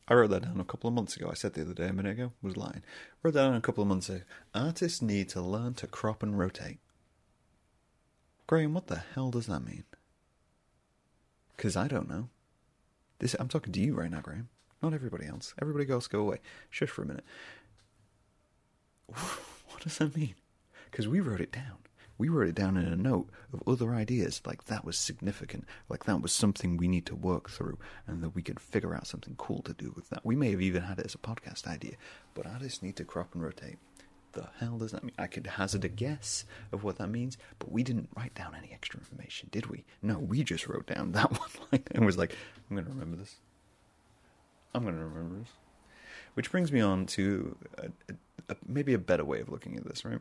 I 0.07 0.13
wrote 0.13 0.31
that 0.31 0.43
down 0.43 0.59
a 0.59 0.65
couple 0.65 0.87
of 0.87 0.93
months 0.93 1.15
ago. 1.15 1.29
I 1.31 1.35
said 1.35 1.53
the 1.53 1.61
other 1.61 1.73
day, 1.73 1.87
a 1.87 1.93
minute 1.93 2.11
ago, 2.11 2.33
was 2.41 2.57
lying. 2.57 2.83
Wrote 3.23 3.33
that 3.35 3.43
down 3.43 3.55
a 3.55 3.61
couple 3.61 3.81
of 3.81 3.87
months 3.87 4.09
ago. 4.09 4.21
Artists 4.53 5.01
need 5.01 5.29
to 5.29 5.41
learn 5.41 5.73
to 5.75 5.87
crop 5.87 6.21
and 6.21 6.37
rotate. 6.37 6.79
Graham, 8.45 8.73
what 8.73 8.87
the 8.87 9.03
hell 9.15 9.31
does 9.31 9.47
that 9.47 9.61
mean? 9.61 9.85
Because 11.55 11.77
I 11.77 11.87
don't 11.87 12.09
know. 12.09 12.27
This 13.19 13.35
I'm 13.39 13.47
talking 13.47 13.71
to 13.71 13.79
you 13.79 13.95
right 13.95 14.11
now, 14.11 14.19
Graham. 14.19 14.49
Not 14.81 14.93
everybody 14.93 15.27
else. 15.27 15.53
Everybody 15.61 15.89
else 15.89 16.07
go 16.07 16.21
away. 16.21 16.37
Shush 16.69 16.89
for 16.89 17.03
a 17.03 17.07
minute. 17.07 17.25
What 19.71 19.83
does 19.85 19.97
that 19.97 20.15
mean? 20.15 20.35
Because 20.91 21.07
we 21.07 21.21
wrote 21.21 21.41
it 21.41 21.51
down. 21.51 21.77
We 22.19 22.29
wrote 22.29 22.49
it 22.49 22.53
down 22.55 22.77
in 22.77 22.85
a 22.85 22.95
note 22.95 23.29
of 23.51 23.63
other 23.65 23.95
ideas, 23.95 24.39
like 24.45 24.65
that 24.65 24.85
was 24.85 24.95
significant, 24.95 25.65
like 25.89 26.03
that 26.03 26.21
was 26.21 26.31
something 26.31 26.77
we 26.77 26.87
need 26.87 27.07
to 27.07 27.15
work 27.15 27.49
through, 27.49 27.79
and 28.05 28.21
that 28.21 28.35
we 28.35 28.43
could 28.43 28.59
figure 28.59 28.93
out 28.93 29.07
something 29.07 29.33
cool 29.37 29.63
to 29.63 29.73
do 29.73 29.91
with 29.95 30.09
that. 30.11 30.23
We 30.23 30.35
may 30.35 30.51
have 30.51 30.61
even 30.61 30.83
had 30.83 30.99
it 30.99 31.05
as 31.07 31.15
a 31.15 31.17
podcast 31.17 31.65
idea, 31.65 31.95
but 32.35 32.45
artists 32.45 32.83
need 32.83 32.95
to 32.97 33.05
crop 33.05 33.33
and 33.33 33.41
rotate. 33.41 33.79
The 34.33 34.49
hell 34.59 34.77
does 34.77 34.91
that 34.91 35.03
mean? 35.03 35.15
I 35.17 35.25
could 35.25 35.47
hazard 35.47 35.83
a 35.83 35.89
guess 35.89 36.45
of 36.71 36.83
what 36.83 36.99
that 36.99 37.09
means, 37.09 37.39
but 37.57 37.71
we 37.71 37.81
didn't 37.81 38.09
write 38.15 38.35
down 38.35 38.53
any 38.55 38.71
extra 38.71 38.99
information, 38.99 39.49
did 39.51 39.65
we? 39.65 39.83
No, 40.03 40.19
we 40.19 40.43
just 40.43 40.67
wrote 40.67 40.85
down 40.85 41.11
that 41.13 41.31
one 41.31 41.49
line 41.71 41.83
and 41.89 42.05
was 42.05 42.19
like, 42.19 42.35
I'm 42.69 42.75
going 42.75 42.85
to 42.85 42.91
remember 42.91 43.17
this. 43.17 43.37
I'm 44.73 44.83
going 44.83 44.95
to 44.95 45.03
remember 45.03 45.39
this. 45.39 45.49
Which 46.33 46.51
brings 46.51 46.71
me 46.71 46.79
on 46.79 47.05
to 47.07 47.57
a, 47.77 48.13
a, 48.49 48.55
maybe 48.65 48.93
a 48.93 48.97
better 48.97 49.25
way 49.25 49.41
of 49.41 49.49
looking 49.49 49.75
at 49.75 49.85
this, 49.85 50.05
right? 50.05 50.19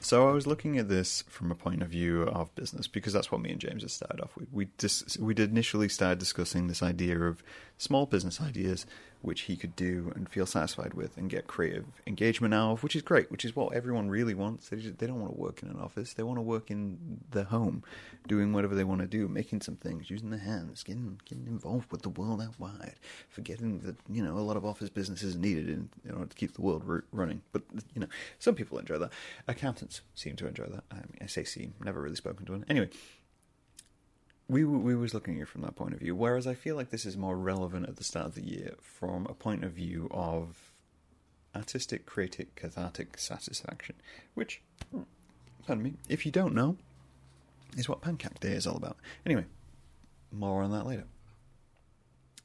So 0.00 0.28
I 0.28 0.32
was 0.32 0.46
looking 0.46 0.78
at 0.78 0.88
this 0.88 1.22
from 1.28 1.50
a 1.50 1.54
point 1.54 1.82
of 1.82 1.88
view 1.88 2.22
of 2.22 2.54
business 2.54 2.86
because 2.86 3.12
that's 3.12 3.30
what 3.30 3.40
me 3.40 3.50
and 3.50 3.60
James 3.60 3.82
had 3.82 3.90
started 3.90 4.20
off 4.20 4.36
with. 4.36 4.48
We 4.52 4.68
dis- 4.76 5.18
we 5.18 5.34
initially 5.36 5.88
started 5.88 6.18
discussing 6.18 6.66
this 6.66 6.82
idea 6.82 7.20
of 7.20 7.42
small 7.78 8.06
business 8.06 8.40
ideas 8.40 8.86
which 9.24 9.42
he 9.42 9.56
could 9.56 9.74
do 9.74 10.12
and 10.14 10.28
feel 10.28 10.46
satisfied 10.46 10.94
with 10.94 11.16
and 11.16 11.30
get 11.30 11.46
creative 11.46 11.86
engagement 12.06 12.52
out 12.52 12.72
of, 12.72 12.82
which 12.82 12.94
is 12.94 13.02
great, 13.02 13.30
which 13.30 13.44
is 13.44 13.56
what 13.56 13.72
everyone 13.74 14.10
really 14.10 14.34
wants. 14.34 14.68
They, 14.68 14.76
just, 14.76 14.98
they 14.98 15.06
don't 15.06 15.20
want 15.20 15.34
to 15.34 15.40
work 15.40 15.62
in 15.62 15.68
an 15.70 15.80
office. 15.80 16.12
They 16.12 16.22
want 16.22 16.38
to 16.38 16.42
work 16.42 16.70
in 16.70 17.20
the 17.30 17.44
home, 17.44 17.82
doing 18.28 18.52
whatever 18.52 18.74
they 18.74 18.84
want 18.84 19.00
to 19.00 19.06
do, 19.06 19.26
making 19.28 19.62
some 19.62 19.76
things, 19.76 20.10
using 20.10 20.30
their 20.30 20.40
hands, 20.40 20.82
getting 20.82 21.20
getting 21.24 21.46
involved 21.46 21.90
with 21.90 22.02
the 22.02 22.08
world 22.10 22.42
out 22.42 22.58
wide, 22.58 22.96
forgetting 23.28 23.80
that, 23.80 23.96
you 24.10 24.22
know, 24.22 24.36
a 24.36 24.40
lot 24.40 24.56
of 24.56 24.64
office 24.64 24.90
business 24.90 25.22
is 25.22 25.36
needed 25.36 25.68
in, 25.68 25.88
in 26.04 26.12
order 26.12 26.26
to 26.26 26.36
keep 26.36 26.54
the 26.54 26.62
world 26.62 26.84
r- 26.86 27.04
running. 27.12 27.42
But, 27.52 27.62
you 27.94 28.00
know, 28.00 28.08
some 28.38 28.54
people 28.54 28.78
enjoy 28.78 28.98
that. 28.98 29.12
Accountants 29.48 30.02
seem 30.14 30.36
to 30.36 30.46
enjoy 30.46 30.66
that. 30.66 30.84
I, 30.90 30.96
mean, 30.96 31.18
I 31.22 31.26
say 31.26 31.44
seem, 31.44 31.74
never 31.82 32.00
really 32.00 32.16
spoken 32.16 32.46
to 32.46 32.52
one. 32.52 32.64
Anyway, 32.68 32.90
we 34.54 34.64
we 34.64 34.94
was 34.94 35.12
looking 35.12 35.36
at 35.38 35.42
it 35.42 35.48
from 35.48 35.62
that 35.62 35.74
point 35.74 35.94
of 35.94 35.98
view. 35.98 36.14
Whereas 36.14 36.46
I 36.46 36.54
feel 36.54 36.76
like 36.76 36.90
this 36.90 37.04
is 37.04 37.16
more 37.16 37.36
relevant 37.36 37.88
at 37.88 37.96
the 37.96 38.04
start 38.04 38.26
of 38.26 38.34
the 38.36 38.46
year 38.46 38.74
from 38.80 39.26
a 39.26 39.34
point 39.34 39.64
of 39.64 39.72
view 39.72 40.08
of 40.12 40.70
artistic, 41.56 42.06
creative, 42.06 42.54
cathartic 42.54 43.18
satisfaction. 43.18 43.96
Which, 44.34 44.62
hmm, 44.92 45.02
pardon 45.66 45.82
me, 45.82 45.94
if 46.08 46.24
you 46.24 46.30
don't 46.30 46.54
know, 46.54 46.76
is 47.76 47.88
what 47.88 48.00
Pancake 48.00 48.38
Day 48.38 48.52
is 48.52 48.64
all 48.64 48.76
about. 48.76 48.96
Anyway, 49.26 49.46
more 50.30 50.62
on 50.62 50.70
that 50.70 50.86
later. 50.86 51.06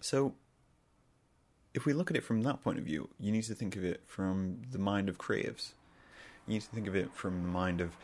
So, 0.01 0.33
if 1.75 1.85
we 1.85 1.93
look 1.93 2.09
at 2.09 2.17
it 2.17 2.23
from 2.23 2.41
that 2.41 2.63
point 2.63 2.79
of 2.79 2.85
view, 2.85 3.09
you 3.19 3.31
need 3.31 3.43
to 3.43 3.53
think 3.53 3.75
of 3.75 3.83
it 3.83 4.01
from 4.07 4.63
the 4.71 4.79
mind 4.79 5.09
of 5.09 5.19
creatives. 5.19 5.73
You 6.47 6.55
need 6.55 6.61
to 6.63 6.69
think 6.69 6.87
of 6.87 6.95
it 6.95 7.13
from 7.13 7.43
the 7.43 7.49
mind 7.49 7.81
of 7.81 7.95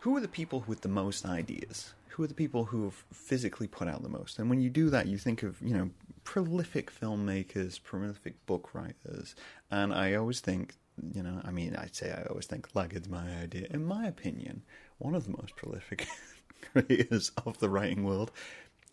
who 0.00 0.14
are 0.18 0.20
the 0.20 0.28
people 0.28 0.64
with 0.66 0.82
the 0.82 0.88
most 0.88 1.24
ideas 1.24 1.94
who 2.14 2.22
are 2.22 2.28
the 2.28 2.34
people 2.34 2.66
who 2.66 2.84
have 2.84 3.04
physically 3.12 3.66
put 3.66 3.88
out 3.88 4.02
the 4.04 4.08
most? 4.08 4.38
And 4.38 4.48
when 4.48 4.60
you 4.60 4.70
do 4.70 4.88
that, 4.90 5.08
you 5.08 5.18
think 5.18 5.42
of, 5.42 5.60
you 5.60 5.74
know, 5.74 5.90
prolific 6.22 6.92
filmmakers, 6.92 7.82
prolific 7.82 8.46
book 8.46 8.72
writers. 8.72 9.34
And 9.68 9.92
I 9.92 10.14
always 10.14 10.38
think, 10.38 10.76
you 11.12 11.24
know, 11.24 11.40
I 11.44 11.50
mean, 11.50 11.74
I'd 11.74 11.96
say 11.96 12.12
I 12.12 12.22
always 12.30 12.46
think 12.46 12.72
Laggard's 12.72 13.08
my 13.08 13.36
idea. 13.42 13.66
In 13.70 13.84
my 13.84 14.06
opinion, 14.06 14.62
one 14.98 15.16
of 15.16 15.24
the 15.24 15.36
most 15.36 15.56
prolific 15.56 16.06
creators 16.72 17.32
of 17.44 17.58
the 17.58 17.68
writing 17.68 18.04
world 18.04 18.30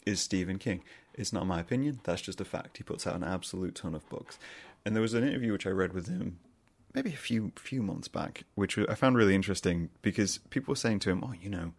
is 0.04 0.20
Stephen 0.20 0.58
King. 0.58 0.84
It's 1.14 1.32
not 1.32 1.46
my 1.46 1.60
opinion, 1.60 2.00
that's 2.04 2.24
just 2.24 2.42
a 2.42 2.46
fact. 2.46 2.78
He 2.78 2.84
puts 2.84 3.06
out 3.06 3.16
an 3.16 3.24
absolute 3.24 3.76
ton 3.76 3.94
of 3.94 4.10
books. 4.10 4.40
And 4.84 4.96
there 4.96 5.02
was 5.02 5.14
an 5.14 5.28
interview 5.28 5.52
which 5.52 5.68
I 5.68 5.72
read 5.72 5.94
with 5.94 6.08
him 6.08 6.40
maybe 6.94 7.12
a 7.12 7.18
few 7.18 7.52
few 7.56 7.82
months 7.82 8.08
back, 8.08 8.44
which 8.56 8.78
I 8.78 8.96
found 8.96 9.16
really 9.16 9.36
interesting 9.36 9.90
because 10.02 10.40
people 10.50 10.72
were 10.72 10.76
saying 10.76 11.00
to 11.00 11.10
him, 11.10 11.24
"Oh, 11.24 11.34
you 11.34 11.50
know, 11.50 11.74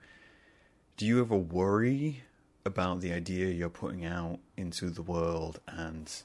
do 0.96 1.06
you 1.06 1.20
ever 1.20 1.36
worry 1.36 2.22
about 2.64 3.00
the 3.00 3.12
idea 3.12 3.46
you're 3.48 3.68
putting 3.68 4.04
out 4.04 4.38
into 4.56 4.90
the 4.90 5.02
world 5.02 5.60
and 5.66 6.22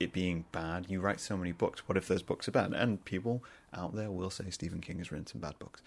it 0.00 0.12
being 0.12 0.44
bad? 0.52 0.86
You 0.88 1.00
write 1.00 1.20
so 1.20 1.36
many 1.36 1.52
books. 1.52 1.88
What 1.88 1.98
if 1.98 2.08
those 2.08 2.22
books 2.22 2.48
are 2.48 2.52
bad? 2.52 2.72
And 2.72 3.04
people 3.04 3.42
out 3.72 3.94
there 3.94 4.10
will 4.10 4.30
say 4.30 4.50
Stephen 4.50 4.80
King 4.80 4.98
has 4.98 5.10
written 5.10 5.26
some 5.26 5.40
bad 5.40 5.58
books. 5.58 5.82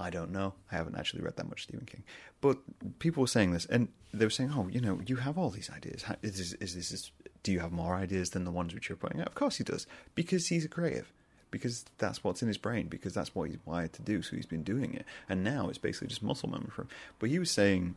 I 0.00 0.10
don't 0.10 0.30
know. 0.30 0.54
I 0.70 0.76
haven't 0.76 0.96
actually 0.96 1.22
read 1.22 1.36
that 1.36 1.48
much 1.48 1.64
Stephen 1.64 1.84
King, 1.84 2.04
but 2.40 2.58
people 3.00 3.22
were 3.22 3.26
saying 3.26 3.52
this, 3.52 3.66
and 3.66 3.88
they 4.14 4.24
were 4.24 4.30
saying, 4.30 4.52
"Oh, 4.54 4.68
you 4.68 4.80
know, 4.80 5.00
you 5.04 5.16
have 5.16 5.36
all 5.36 5.50
these 5.50 5.70
ideas. 5.70 6.04
Is, 6.22 6.54
is, 6.54 6.76
is 6.76 6.90
this? 6.90 7.10
Do 7.42 7.50
you 7.50 7.58
have 7.58 7.72
more 7.72 7.96
ideas 7.96 8.30
than 8.30 8.44
the 8.44 8.52
ones 8.52 8.72
which 8.72 8.88
you're 8.88 8.96
putting 8.96 9.20
out?" 9.20 9.26
Of 9.26 9.34
course, 9.34 9.56
he 9.56 9.64
does, 9.64 9.88
because 10.14 10.46
he's 10.46 10.64
a 10.64 10.68
creative 10.68 11.12
because 11.50 11.84
that's 11.98 12.22
what's 12.22 12.42
in 12.42 12.48
his 12.48 12.58
brain, 12.58 12.88
because 12.88 13.14
that's 13.14 13.34
what 13.34 13.48
he's 13.48 13.58
wired 13.64 13.92
to 13.94 14.02
do. 14.02 14.22
So 14.22 14.36
he's 14.36 14.46
been 14.46 14.62
doing 14.62 14.94
it, 14.94 15.04
and 15.28 15.42
now 15.42 15.68
it's 15.68 15.78
basically 15.78 16.08
just 16.08 16.22
muscle 16.22 16.48
memory 16.48 16.70
for 16.70 16.82
him. 16.82 16.88
But 17.18 17.30
he 17.30 17.38
was 17.38 17.50
saying 17.50 17.96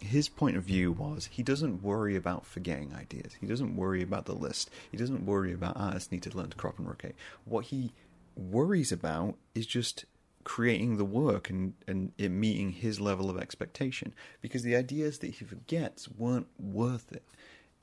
his 0.00 0.28
point 0.28 0.56
of 0.56 0.62
view 0.62 0.92
was 0.92 1.28
he 1.32 1.42
doesn't 1.42 1.82
worry 1.82 2.16
about 2.16 2.46
forgetting 2.46 2.94
ideas. 2.94 3.34
He 3.40 3.46
doesn't 3.46 3.76
worry 3.76 4.02
about 4.02 4.26
the 4.26 4.34
list. 4.34 4.70
He 4.90 4.96
doesn't 4.96 5.26
worry 5.26 5.52
about 5.52 5.76
ah, 5.76 5.86
artists 5.86 6.12
need 6.12 6.22
to 6.22 6.36
learn 6.36 6.50
to 6.50 6.56
crop 6.56 6.78
and 6.78 6.86
rotate. 6.86 7.14
What 7.44 7.66
he 7.66 7.92
worries 8.36 8.92
about 8.92 9.36
is 9.54 9.66
just 9.66 10.04
creating 10.44 10.96
the 10.96 11.04
work 11.04 11.50
and, 11.50 11.74
and 11.86 12.12
it 12.16 12.30
meeting 12.30 12.70
his 12.70 13.00
level 13.00 13.28
of 13.28 13.38
expectation. 13.38 14.14
Because 14.40 14.62
the 14.62 14.76
ideas 14.76 15.18
that 15.18 15.34
he 15.34 15.44
forgets 15.44 16.08
weren't 16.08 16.46
worth 16.58 17.12
it. 17.12 17.24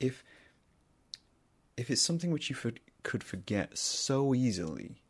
If 0.00 0.24
if 1.76 1.90
it's 1.90 2.02
something 2.02 2.30
which 2.30 2.48
you 2.48 2.56
for, 2.56 2.72
could 3.02 3.22
forget 3.22 3.76
so 3.76 4.34
easily, 4.34 5.02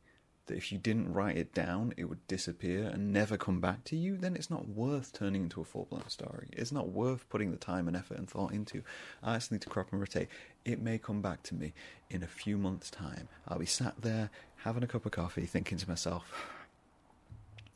that 0.47 0.57
if 0.57 0.73
you 0.73 0.79
didn't 0.79 1.13
write 1.13 1.37
it 1.37 1.53
down, 1.53 1.93
it 1.97 2.05
would 2.05 2.27
disappear 2.27 2.89
and 2.89 3.13
never 3.13 3.37
come 3.37 3.61
back 3.61 3.85
to 3.85 3.97
you, 3.97 4.17
then 4.17 4.37
it's 4.37 4.51
not 4.51 4.69
worth 4.69 5.13
turning 5.13 5.43
into 5.43 5.61
a 5.61 5.65
full 5.65 5.87
blown 5.87 6.09
story. 6.09 6.49
It's 6.53 6.73
not 6.73 6.89
worth 6.89 7.29
putting 7.29 7.51
the 7.51 7.57
time 7.57 7.89
and 7.89 7.97
effort 7.97 8.19
and 8.19 8.29
thought 8.29 8.53
into. 8.53 8.83
I 9.23 9.35
just 9.35 9.53
need 9.53 9.63
to 9.63 9.69
crop 9.69 9.93
and 9.93 10.01
rotate. 10.01 10.29
It 10.65 10.81
may 10.81 10.99
come 10.99 11.21
back 11.21 11.43
to 11.45 11.55
me 11.55 11.73
in 12.11 12.23
a 12.23 12.29
few 12.29 12.57
months' 12.57 12.91
time. 12.91 13.29
I'll 13.49 13.59
be 13.59 13.67
sat 13.67 13.95
there 14.01 14.31
having 14.59 14.83
a 14.83 14.87
cup 14.87 15.07
of 15.07 15.13
coffee, 15.13 15.47
thinking 15.47 15.79
to 15.79 15.89
myself, 15.89 16.33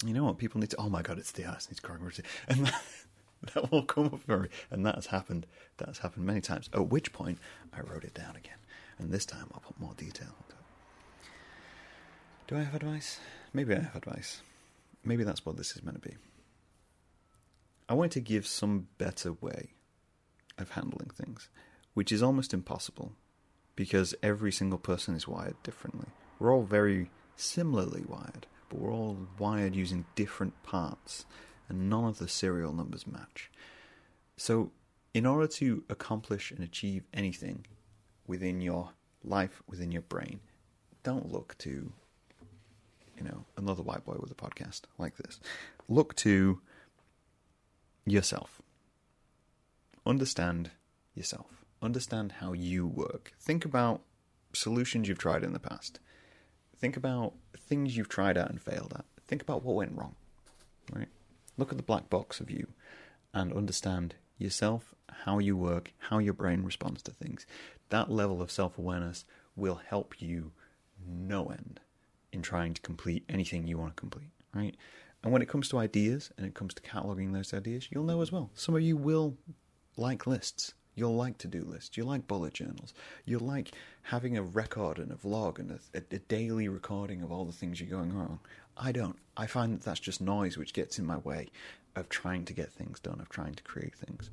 you 0.04 0.14
know 0.14 0.24
what, 0.24 0.38
people 0.38 0.60
need 0.60 0.70
to, 0.70 0.76
oh 0.78 0.88
my 0.88 1.02
god, 1.02 1.18
it's 1.18 1.32
the 1.32 1.44
arse, 1.44 1.68
needs 1.68 1.80
to 1.80 1.86
crop 1.86 1.98
and 1.98 2.06
rotate. 2.06 2.26
And 2.48 2.66
that, 2.66 2.82
that 3.54 3.72
will 3.72 3.82
come 3.84 4.06
up 4.06 4.20
for 4.20 4.38
me. 4.38 4.48
And 4.70 4.84
that 4.84 4.96
has 4.96 5.06
happened. 5.06 5.46
That 5.78 5.88
has 5.88 5.98
happened 5.98 6.26
many 6.26 6.40
times. 6.40 6.68
At 6.74 6.88
which 6.88 7.12
point, 7.12 7.38
I 7.72 7.80
wrote 7.80 8.04
it 8.04 8.14
down 8.14 8.36
again. 8.36 8.58
And 8.98 9.10
this 9.10 9.24
time, 9.24 9.46
I'll 9.54 9.60
put 9.60 9.80
more 9.80 9.94
detail 9.94 10.28
into 10.44 10.56
it. 10.56 10.59
Do 12.50 12.56
I 12.56 12.64
have 12.64 12.74
advice? 12.74 13.20
Maybe 13.52 13.76
I 13.76 13.78
have 13.78 13.94
advice. 13.94 14.42
Maybe 15.04 15.22
that's 15.22 15.46
what 15.46 15.56
this 15.56 15.76
is 15.76 15.84
meant 15.84 16.02
to 16.02 16.08
be. 16.08 16.16
I 17.88 17.94
want 17.94 18.10
to 18.10 18.20
give 18.20 18.44
some 18.44 18.88
better 18.98 19.34
way 19.34 19.74
of 20.58 20.70
handling 20.70 21.10
things, 21.14 21.48
which 21.94 22.10
is 22.10 22.24
almost 22.24 22.52
impossible 22.52 23.12
because 23.76 24.16
every 24.20 24.50
single 24.50 24.80
person 24.80 25.14
is 25.14 25.28
wired 25.28 25.62
differently. 25.62 26.08
We're 26.40 26.52
all 26.52 26.64
very 26.64 27.12
similarly 27.36 28.02
wired, 28.04 28.48
but 28.68 28.80
we're 28.80 28.92
all 28.92 29.28
wired 29.38 29.76
using 29.76 30.06
different 30.16 30.60
parts, 30.64 31.26
and 31.68 31.88
none 31.88 32.04
of 32.04 32.18
the 32.18 32.26
serial 32.26 32.72
numbers 32.72 33.06
match. 33.06 33.48
So, 34.36 34.72
in 35.14 35.24
order 35.24 35.46
to 35.46 35.84
accomplish 35.88 36.50
and 36.50 36.64
achieve 36.64 37.04
anything 37.14 37.66
within 38.26 38.60
your 38.60 38.90
life, 39.22 39.62
within 39.68 39.92
your 39.92 40.02
brain, 40.02 40.40
don't 41.04 41.30
look 41.30 41.56
to 41.58 41.92
you 43.20 43.28
know, 43.28 43.44
another 43.56 43.82
white 43.82 44.04
boy 44.04 44.16
with 44.18 44.30
a 44.30 44.34
podcast 44.34 44.82
like 44.98 45.16
this. 45.16 45.40
Look 45.88 46.16
to 46.16 46.60
yourself. 48.06 48.62
Understand 50.06 50.70
yourself. 51.14 51.64
Understand 51.82 52.32
how 52.40 52.52
you 52.52 52.86
work. 52.86 53.32
Think 53.38 53.64
about 53.64 54.00
solutions 54.54 55.06
you've 55.06 55.18
tried 55.18 55.44
in 55.44 55.52
the 55.52 55.58
past. 55.58 56.00
Think 56.78 56.96
about 56.96 57.34
things 57.56 57.96
you've 57.96 58.08
tried 58.08 58.38
out 58.38 58.50
and 58.50 58.60
failed 58.60 58.94
at. 58.96 59.04
Think 59.28 59.42
about 59.42 59.62
what 59.62 59.76
went 59.76 59.96
wrong. 59.96 60.16
Right? 60.92 61.08
Look 61.58 61.70
at 61.70 61.76
the 61.76 61.84
black 61.84 62.08
box 62.08 62.40
of 62.40 62.50
you 62.50 62.68
and 63.34 63.52
understand 63.52 64.14
yourself, 64.38 64.94
how 65.24 65.38
you 65.38 65.56
work, 65.56 65.92
how 65.98 66.18
your 66.18 66.32
brain 66.32 66.62
responds 66.64 67.02
to 67.02 67.10
things. 67.10 67.46
That 67.90 68.10
level 68.10 68.40
of 68.40 68.50
self 68.50 68.78
awareness 68.78 69.24
will 69.54 69.80
help 69.86 70.20
you 70.20 70.52
no 71.06 71.46
end 71.46 71.80
in 72.32 72.42
trying 72.42 72.74
to 72.74 72.80
complete 72.82 73.24
anything 73.28 73.66
you 73.66 73.78
want 73.78 73.96
to 73.96 74.00
complete, 74.00 74.30
right? 74.54 74.76
And 75.22 75.32
when 75.32 75.42
it 75.42 75.48
comes 75.48 75.68
to 75.70 75.78
ideas 75.78 76.30
and 76.36 76.46
it 76.46 76.54
comes 76.54 76.74
to 76.74 76.82
cataloging 76.82 77.32
those 77.32 77.52
ideas, 77.52 77.88
you'll 77.90 78.04
know 78.04 78.22
as 78.22 78.32
well. 78.32 78.50
Some 78.54 78.74
of 78.74 78.82
you 78.82 78.96
will 78.96 79.36
like 79.96 80.26
lists. 80.26 80.74
You'll 80.94 81.16
like 81.16 81.38
to 81.38 81.48
do 81.48 81.62
lists. 81.62 81.96
You 81.96 82.04
like 82.04 82.26
bullet 82.26 82.54
journals. 82.54 82.94
You'll 83.24 83.46
like 83.46 83.72
having 84.02 84.36
a 84.36 84.42
record 84.42 84.98
and 84.98 85.12
a 85.12 85.14
vlog 85.14 85.58
and 85.58 85.70
a, 85.72 85.78
a, 85.94 86.02
a, 86.10 86.18
daily 86.18 86.68
recording 86.68 87.22
of 87.22 87.30
all 87.30 87.44
the 87.44 87.52
things 87.52 87.80
you're 87.80 87.88
going 87.88 88.12
on. 88.12 88.38
I 88.76 88.92
don't. 88.92 89.16
I 89.36 89.46
find 89.46 89.72
that 89.72 89.82
that's 89.82 90.00
just 90.00 90.20
noise 90.20 90.56
which 90.56 90.72
gets 90.72 90.98
in 90.98 91.06
my 91.06 91.18
way 91.18 91.48
of 91.96 92.08
trying 92.08 92.44
to 92.46 92.52
get 92.52 92.72
things 92.72 92.98
done, 92.98 93.20
of 93.20 93.28
trying 93.28 93.54
to 93.54 93.62
create 93.62 93.94
things. 93.94 94.30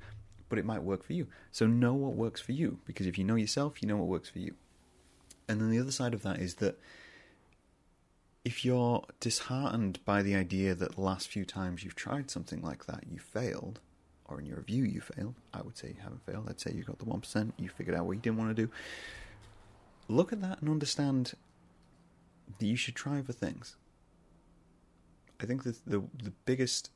But 0.50 0.60
it 0.60 0.66
might 0.66 0.84
work 0.84 1.04
for 1.04 1.14
you. 1.14 1.28
So 1.52 1.68
know 1.68 1.94
what 1.94 2.16
works 2.16 2.42
for 2.42 2.54
you 2.54 2.80
because 2.86 3.08
if 3.08 3.18
you 3.18 3.24
know 3.24 3.36
yourself, 3.36 3.82
you 3.82 3.88
know 3.88 3.98
what 3.98 4.08
works 4.08 4.30
for 4.30 4.40
you. 4.40 4.56
And 5.48 5.62
then 5.62 5.70
the 5.70 5.80
other 5.80 5.92
side 5.92 6.14
of 6.14 6.24
that 6.24 6.40
is 6.40 6.56
that 6.56 6.80
if 8.48 8.64
you're 8.64 9.04
disheartened 9.20 10.00
by 10.06 10.24
the 10.24 10.34
idea 10.34 10.74
that 10.74 10.96
the 10.96 11.02
last 11.02 11.28
few 11.28 11.44
times 11.44 11.84
you've 11.84 11.98
tried 11.98 12.32
something 12.32 12.62
like 12.62 12.86
that 12.86 13.04
you 13.12 13.20
failed, 13.20 13.82
or 14.24 14.40
in 14.40 14.46
your 14.46 14.56
review 14.56 14.86
you 14.86 15.02
failed, 15.02 15.36
I 15.54 15.62
would 15.64 15.78
say 15.78 15.90
you 15.90 16.02
haven't 16.02 16.26
failed. 16.26 16.46
I'd 16.48 16.62
say 16.62 16.72
you 16.72 16.86
got 16.86 16.98
the 16.98 17.04
1%, 17.04 17.52
you 17.58 17.68
figured 17.68 17.94
out 17.94 18.06
what 18.06 18.14
you 18.14 18.22
didn't 18.22 18.38
want 18.38 18.56
to 18.56 18.66
do. 18.66 18.72
Look 20.08 20.32
at 20.32 20.40
that 20.40 20.62
and 20.62 20.70
understand 20.70 21.34
that 22.58 22.66
you 22.66 22.78
should 22.78 22.96
try 22.96 23.20
other 23.20 23.34
things. 23.34 23.76
I 25.42 25.46
think 25.46 25.66
the, 25.66 25.76
the, 25.86 26.00
the 26.24 26.32
biggest 26.46 26.90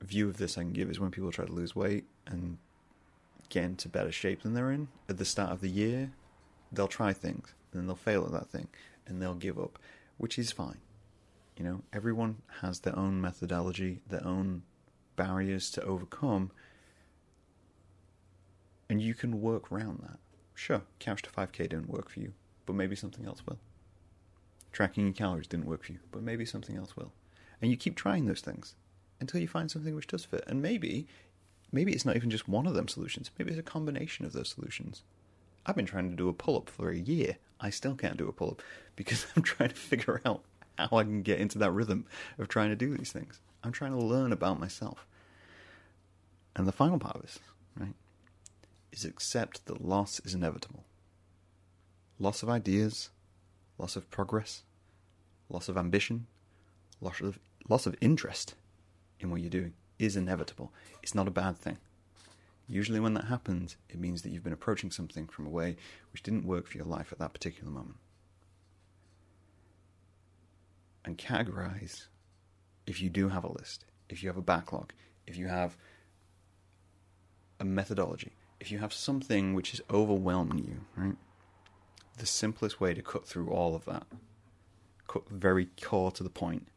view 0.00 0.26
of 0.26 0.38
this 0.38 0.56
I 0.56 0.62
can 0.62 0.72
give 0.72 0.88
is 0.88 0.98
when 0.98 1.10
people 1.10 1.30
try 1.30 1.44
to 1.44 1.52
lose 1.52 1.76
weight 1.76 2.06
and 2.26 2.56
get 3.50 3.64
into 3.64 3.90
better 3.90 4.10
shape 4.10 4.40
than 4.40 4.54
they're 4.54 4.72
in 4.72 4.88
at 5.06 5.18
the 5.18 5.26
start 5.26 5.52
of 5.52 5.60
the 5.60 5.68
year, 5.68 6.12
they'll 6.72 6.88
try 6.88 7.12
things 7.12 7.52
then 7.72 7.86
they'll 7.86 7.96
fail 7.96 8.24
at 8.24 8.32
that 8.32 8.48
thing 8.48 8.68
and 9.06 9.20
they'll 9.20 9.34
give 9.34 9.58
up 9.58 9.78
which 10.18 10.38
is 10.38 10.52
fine. 10.52 10.78
You 11.56 11.64
know, 11.64 11.82
everyone 11.92 12.42
has 12.60 12.80
their 12.80 12.96
own 12.96 13.20
methodology, 13.20 14.00
their 14.08 14.24
own 14.24 14.62
barriers 15.16 15.70
to 15.72 15.82
overcome, 15.82 16.50
and 18.88 19.02
you 19.02 19.14
can 19.14 19.40
work 19.40 19.72
around 19.72 20.00
that. 20.02 20.18
Sure, 20.54 20.82
couch 20.98 21.22
to 21.22 21.30
5k 21.30 21.56
didn't 21.56 21.88
work 21.88 22.10
for 22.10 22.20
you, 22.20 22.32
but 22.66 22.74
maybe 22.74 22.96
something 22.96 23.26
else 23.26 23.42
will. 23.46 23.58
Tracking 24.72 25.06
your 25.06 25.14
calories 25.14 25.46
didn't 25.46 25.66
work 25.66 25.84
for 25.84 25.92
you, 25.92 25.98
but 26.12 26.22
maybe 26.22 26.44
something 26.44 26.76
else 26.76 26.96
will. 26.96 27.12
And 27.60 27.70
you 27.70 27.76
keep 27.76 27.96
trying 27.96 28.26
those 28.26 28.40
things 28.40 28.74
until 29.20 29.40
you 29.40 29.48
find 29.48 29.70
something 29.70 29.94
which 29.94 30.06
does 30.06 30.24
fit. 30.24 30.44
And 30.46 30.62
maybe, 30.62 31.06
maybe 31.72 31.92
it's 31.92 32.04
not 32.04 32.16
even 32.16 32.30
just 32.30 32.48
one 32.48 32.66
of 32.66 32.74
them 32.74 32.88
solutions. 32.88 33.30
Maybe 33.38 33.50
it's 33.50 33.58
a 33.58 33.64
combination 33.64 34.24
of 34.24 34.32
those 34.32 34.50
solutions. 34.50 35.02
I've 35.66 35.76
been 35.76 35.86
trying 35.86 36.10
to 36.10 36.16
do 36.16 36.28
a 36.28 36.32
pull 36.32 36.56
up 36.56 36.70
for 36.70 36.90
a 36.90 36.96
year. 36.96 37.36
I 37.60 37.70
still 37.70 37.94
can't 37.94 38.16
do 38.16 38.28
a 38.28 38.32
pull 38.32 38.50
up 38.50 38.62
because 38.96 39.26
I'm 39.36 39.42
trying 39.42 39.70
to 39.70 39.74
figure 39.74 40.20
out 40.24 40.42
how 40.78 40.96
I 40.96 41.02
can 41.02 41.22
get 41.22 41.40
into 41.40 41.58
that 41.58 41.72
rhythm 41.72 42.06
of 42.38 42.48
trying 42.48 42.70
to 42.70 42.76
do 42.76 42.96
these 42.96 43.12
things. 43.12 43.40
I'm 43.64 43.72
trying 43.72 43.92
to 43.92 44.04
learn 44.04 44.32
about 44.32 44.60
myself. 44.60 45.06
And 46.54 46.66
the 46.66 46.72
final 46.72 46.98
part 46.98 47.16
of 47.16 47.22
this, 47.22 47.38
right, 47.78 47.94
is 48.92 49.04
accept 49.04 49.66
that 49.66 49.84
loss 49.84 50.20
is 50.24 50.34
inevitable. 50.34 50.84
Loss 52.18 52.42
of 52.42 52.48
ideas, 52.48 53.10
loss 53.78 53.96
of 53.96 54.10
progress, 54.10 54.62
loss 55.48 55.68
of 55.68 55.76
ambition, 55.76 56.26
loss 57.00 57.20
of 57.20 57.38
loss 57.68 57.86
of 57.86 57.94
interest 58.00 58.54
in 59.20 59.30
what 59.30 59.40
you're 59.40 59.50
doing 59.50 59.74
is 59.98 60.16
inevitable. 60.16 60.72
It's 61.02 61.14
not 61.14 61.28
a 61.28 61.32
bad 61.32 61.56
thing. 61.56 61.78
Usually, 62.68 63.00
when 63.00 63.14
that 63.14 63.24
happens, 63.24 63.76
it 63.88 63.98
means 63.98 64.22
that 64.22 64.30
you've 64.30 64.44
been 64.44 64.52
approaching 64.52 64.90
something 64.90 65.26
from 65.26 65.46
a 65.46 65.50
way 65.50 65.76
which 66.12 66.22
didn't 66.22 66.44
work 66.44 66.66
for 66.66 66.76
your 66.76 66.86
life 66.86 67.12
at 67.12 67.18
that 67.18 67.32
particular 67.32 67.70
moment. 67.70 67.96
And 71.04 71.16
categorize 71.16 72.06
if 72.86 73.00
you 73.00 73.08
do 73.08 73.30
have 73.30 73.44
a 73.44 73.52
list, 73.52 73.86
if 74.10 74.22
you 74.22 74.28
have 74.28 74.36
a 74.36 74.42
backlog, 74.42 74.92
if 75.26 75.36
you 75.36 75.48
have 75.48 75.78
a 77.58 77.64
methodology, 77.64 78.32
if 78.60 78.70
you 78.70 78.78
have 78.78 78.92
something 78.92 79.54
which 79.54 79.72
is 79.72 79.80
overwhelming 79.90 80.58
you, 80.58 80.80
right? 80.96 81.16
The 82.18 82.26
simplest 82.26 82.80
way 82.80 82.92
to 82.92 83.02
cut 83.02 83.26
through 83.26 83.50
all 83.50 83.74
of 83.74 83.86
that, 83.86 84.06
cut 85.06 85.28
very 85.30 85.68
core 85.80 86.10
to 86.12 86.22
the 86.22 86.30
point. 86.30 86.68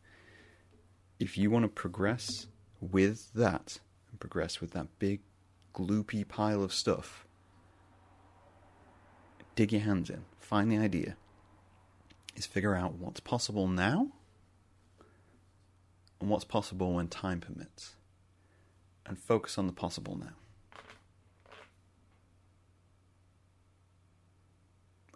If 1.19 1.37
you 1.37 1.51
want 1.51 1.63
to 1.63 1.69
progress 1.69 2.47
with 2.79 3.33
that, 3.33 3.79
and 4.09 4.19
progress 4.19 4.61
with 4.61 4.71
that 4.71 4.87
big 4.99 5.21
gloopy 5.73 6.27
pile 6.27 6.63
of 6.63 6.73
stuff. 6.73 7.25
Dig 9.55 9.71
your 9.71 9.81
hands 9.81 10.09
in, 10.09 10.23
find 10.39 10.71
the 10.71 10.77
idea, 10.77 11.15
is 12.35 12.45
figure 12.45 12.75
out 12.75 12.93
what's 12.95 13.19
possible 13.19 13.67
now 13.67 14.09
and 16.19 16.29
what's 16.29 16.45
possible 16.45 16.93
when 16.93 17.07
time 17.07 17.39
permits, 17.41 17.95
and 19.05 19.17
focus 19.19 19.57
on 19.57 19.67
the 19.67 19.73
possible 19.73 20.15
now. 20.15 20.33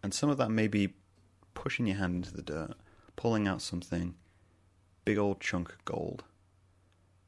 And 0.03 0.13
some 0.13 0.29
of 0.29 0.37
that 0.37 0.49
may 0.49 0.67
be 0.67 0.93
pushing 1.53 1.87
your 1.87 1.97
hand 1.97 2.15
into 2.15 2.33
the 2.33 2.41
dirt, 2.41 2.73
pulling 3.15 3.47
out 3.47 3.61
something, 3.61 4.15
big 5.05 5.17
old 5.17 5.39
chunk 5.39 5.69
of 5.69 5.85
gold, 5.85 6.23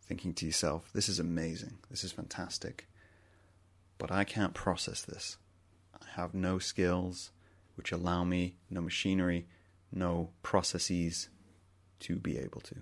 thinking 0.01 0.33
to 0.35 0.45
yourself, 0.45 0.89
this 0.93 1.07
is 1.07 1.19
amazing, 1.19 1.77
this 1.89 2.03
is 2.03 2.11
fantastic 2.11 2.87
but 3.97 4.11
I 4.11 4.23
can't 4.23 4.53
process 4.53 5.01
this. 5.01 5.37
I 5.93 6.05
have 6.19 6.33
no 6.33 6.59
skills 6.59 7.31
which 7.75 7.91
allow 7.91 8.23
me, 8.23 8.55
no 8.69 8.81
machinery, 8.81 9.47
no 9.91 10.29
processes 10.41 11.29
to 11.99 12.17
be 12.17 12.37
able 12.37 12.61
to. 12.61 12.75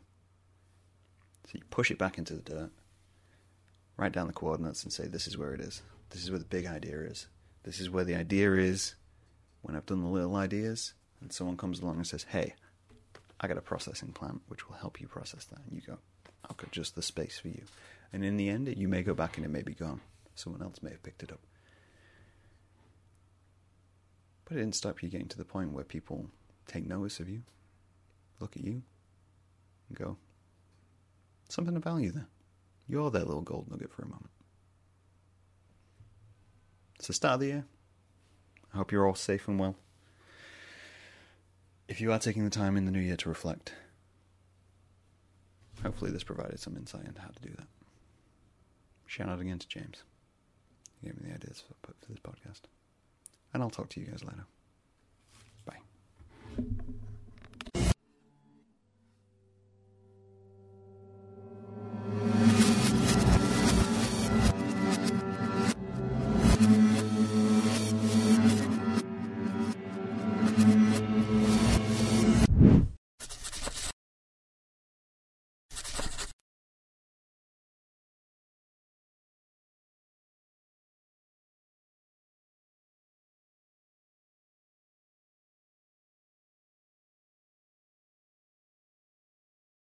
So 1.45 1.51
you 1.53 1.61
push 1.69 1.91
it 1.91 1.97
back 1.97 2.17
into 2.17 2.33
the 2.33 2.41
dirt, 2.41 2.71
write 3.97 4.13
down 4.13 4.27
the 4.27 4.33
coordinates, 4.33 4.83
and 4.83 4.91
say, 4.91 5.07
This 5.07 5.27
is 5.27 5.37
where 5.37 5.53
it 5.53 5.61
is. 5.61 5.81
This 6.09 6.23
is 6.23 6.29
where 6.29 6.39
the 6.39 6.45
big 6.45 6.65
idea 6.65 6.99
is. 7.01 7.27
This 7.63 7.79
is 7.79 7.89
where 7.89 8.03
the 8.03 8.15
idea 8.15 8.53
is 8.53 8.95
when 9.61 9.75
I've 9.75 9.85
done 9.85 10.01
the 10.01 10.09
little 10.09 10.35
ideas, 10.35 10.93
and 11.21 11.31
someone 11.31 11.57
comes 11.57 11.79
along 11.79 11.97
and 11.97 12.07
says, 12.07 12.25
Hey, 12.29 12.55
I 13.39 13.47
got 13.47 13.57
a 13.57 13.61
processing 13.61 14.11
plant 14.11 14.41
which 14.47 14.67
will 14.67 14.77
help 14.77 14.99
you 15.01 15.07
process 15.07 15.45
that. 15.45 15.59
And 15.59 15.75
you 15.75 15.81
go, 15.85 15.97
I've 16.49 16.57
got 16.57 16.71
just 16.71 16.95
the 16.95 17.01
space 17.01 17.37
for 17.37 17.49
you. 17.49 17.63
And 18.13 18.23
in 18.23 18.37
the 18.37 18.49
end, 18.49 18.73
you 18.77 18.87
may 18.87 19.03
go 19.03 19.13
back 19.13 19.37
and 19.37 19.45
it 19.45 19.49
may 19.49 19.61
be 19.61 19.73
gone. 19.73 20.01
Someone 20.35 20.61
else 20.61 20.81
may 20.81 20.91
have 20.91 21.03
picked 21.03 21.23
it 21.23 21.31
up. 21.31 21.39
But 24.43 24.57
it 24.57 24.59
didn't 24.59 24.75
stop 24.75 25.01
you 25.01 25.09
getting 25.09 25.27
to 25.29 25.37
the 25.37 25.45
point 25.45 25.71
where 25.71 25.83
people 25.83 26.29
take 26.67 26.85
notice 26.85 27.19
of 27.19 27.29
you. 27.29 27.41
look 28.39 28.55
at 28.55 28.63
you 28.63 28.83
and 29.89 29.97
go, 29.97 30.17
something 31.49 31.75
of 31.75 31.83
value 31.83 32.11
there. 32.11 32.27
You're 32.87 33.09
that 33.11 33.27
little 33.27 33.41
gold 33.41 33.69
nugget 33.71 33.91
for 33.91 34.03
a 34.03 34.07
moment. 34.07 34.29
It's 36.95 37.07
the 37.07 37.13
start 37.13 37.35
of 37.35 37.39
the 37.39 37.47
year. 37.47 37.65
I 38.73 38.77
hope 38.77 38.91
you're 38.91 39.07
all 39.07 39.15
safe 39.15 39.47
and 39.47 39.59
well. 39.59 39.75
If 41.87 42.01
you 42.01 42.11
are 42.11 42.19
taking 42.19 42.43
the 42.43 42.49
time 42.49 42.77
in 42.77 42.85
the 42.85 42.91
new 42.91 42.99
year 42.99 43.15
to 43.17 43.29
reflect, 43.29 43.73
hopefully 45.81 46.11
this 46.11 46.23
provided 46.23 46.59
some 46.59 46.75
insight 46.75 47.05
into 47.05 47.21
how 47.21 47.29
to 47.29 47.41
do 47.41 47.53
that. 47.57 47.67
Shout 49.05 49.29
out 49.29 49.39
again 49.39 49.59
to 49.59 49.67
James. 49.67 50.03
He 51.01 51.07
gave 51.07 51.21
me 51.21 51.29
the 51.29 51.35
ideas 51.35 51.63
for, 51.67 51.75
for 51.87 51.93
this 52.07 52.19
podcast. 52.19 52.61
And 53.53 53.63
I'll 53.63 53.69
talk 53.69 53.89
to 53.89 53.99
you 53.99 54.07
guys 54.07 54.23
later. 54.23 54.45
Bye. 55.65 56.85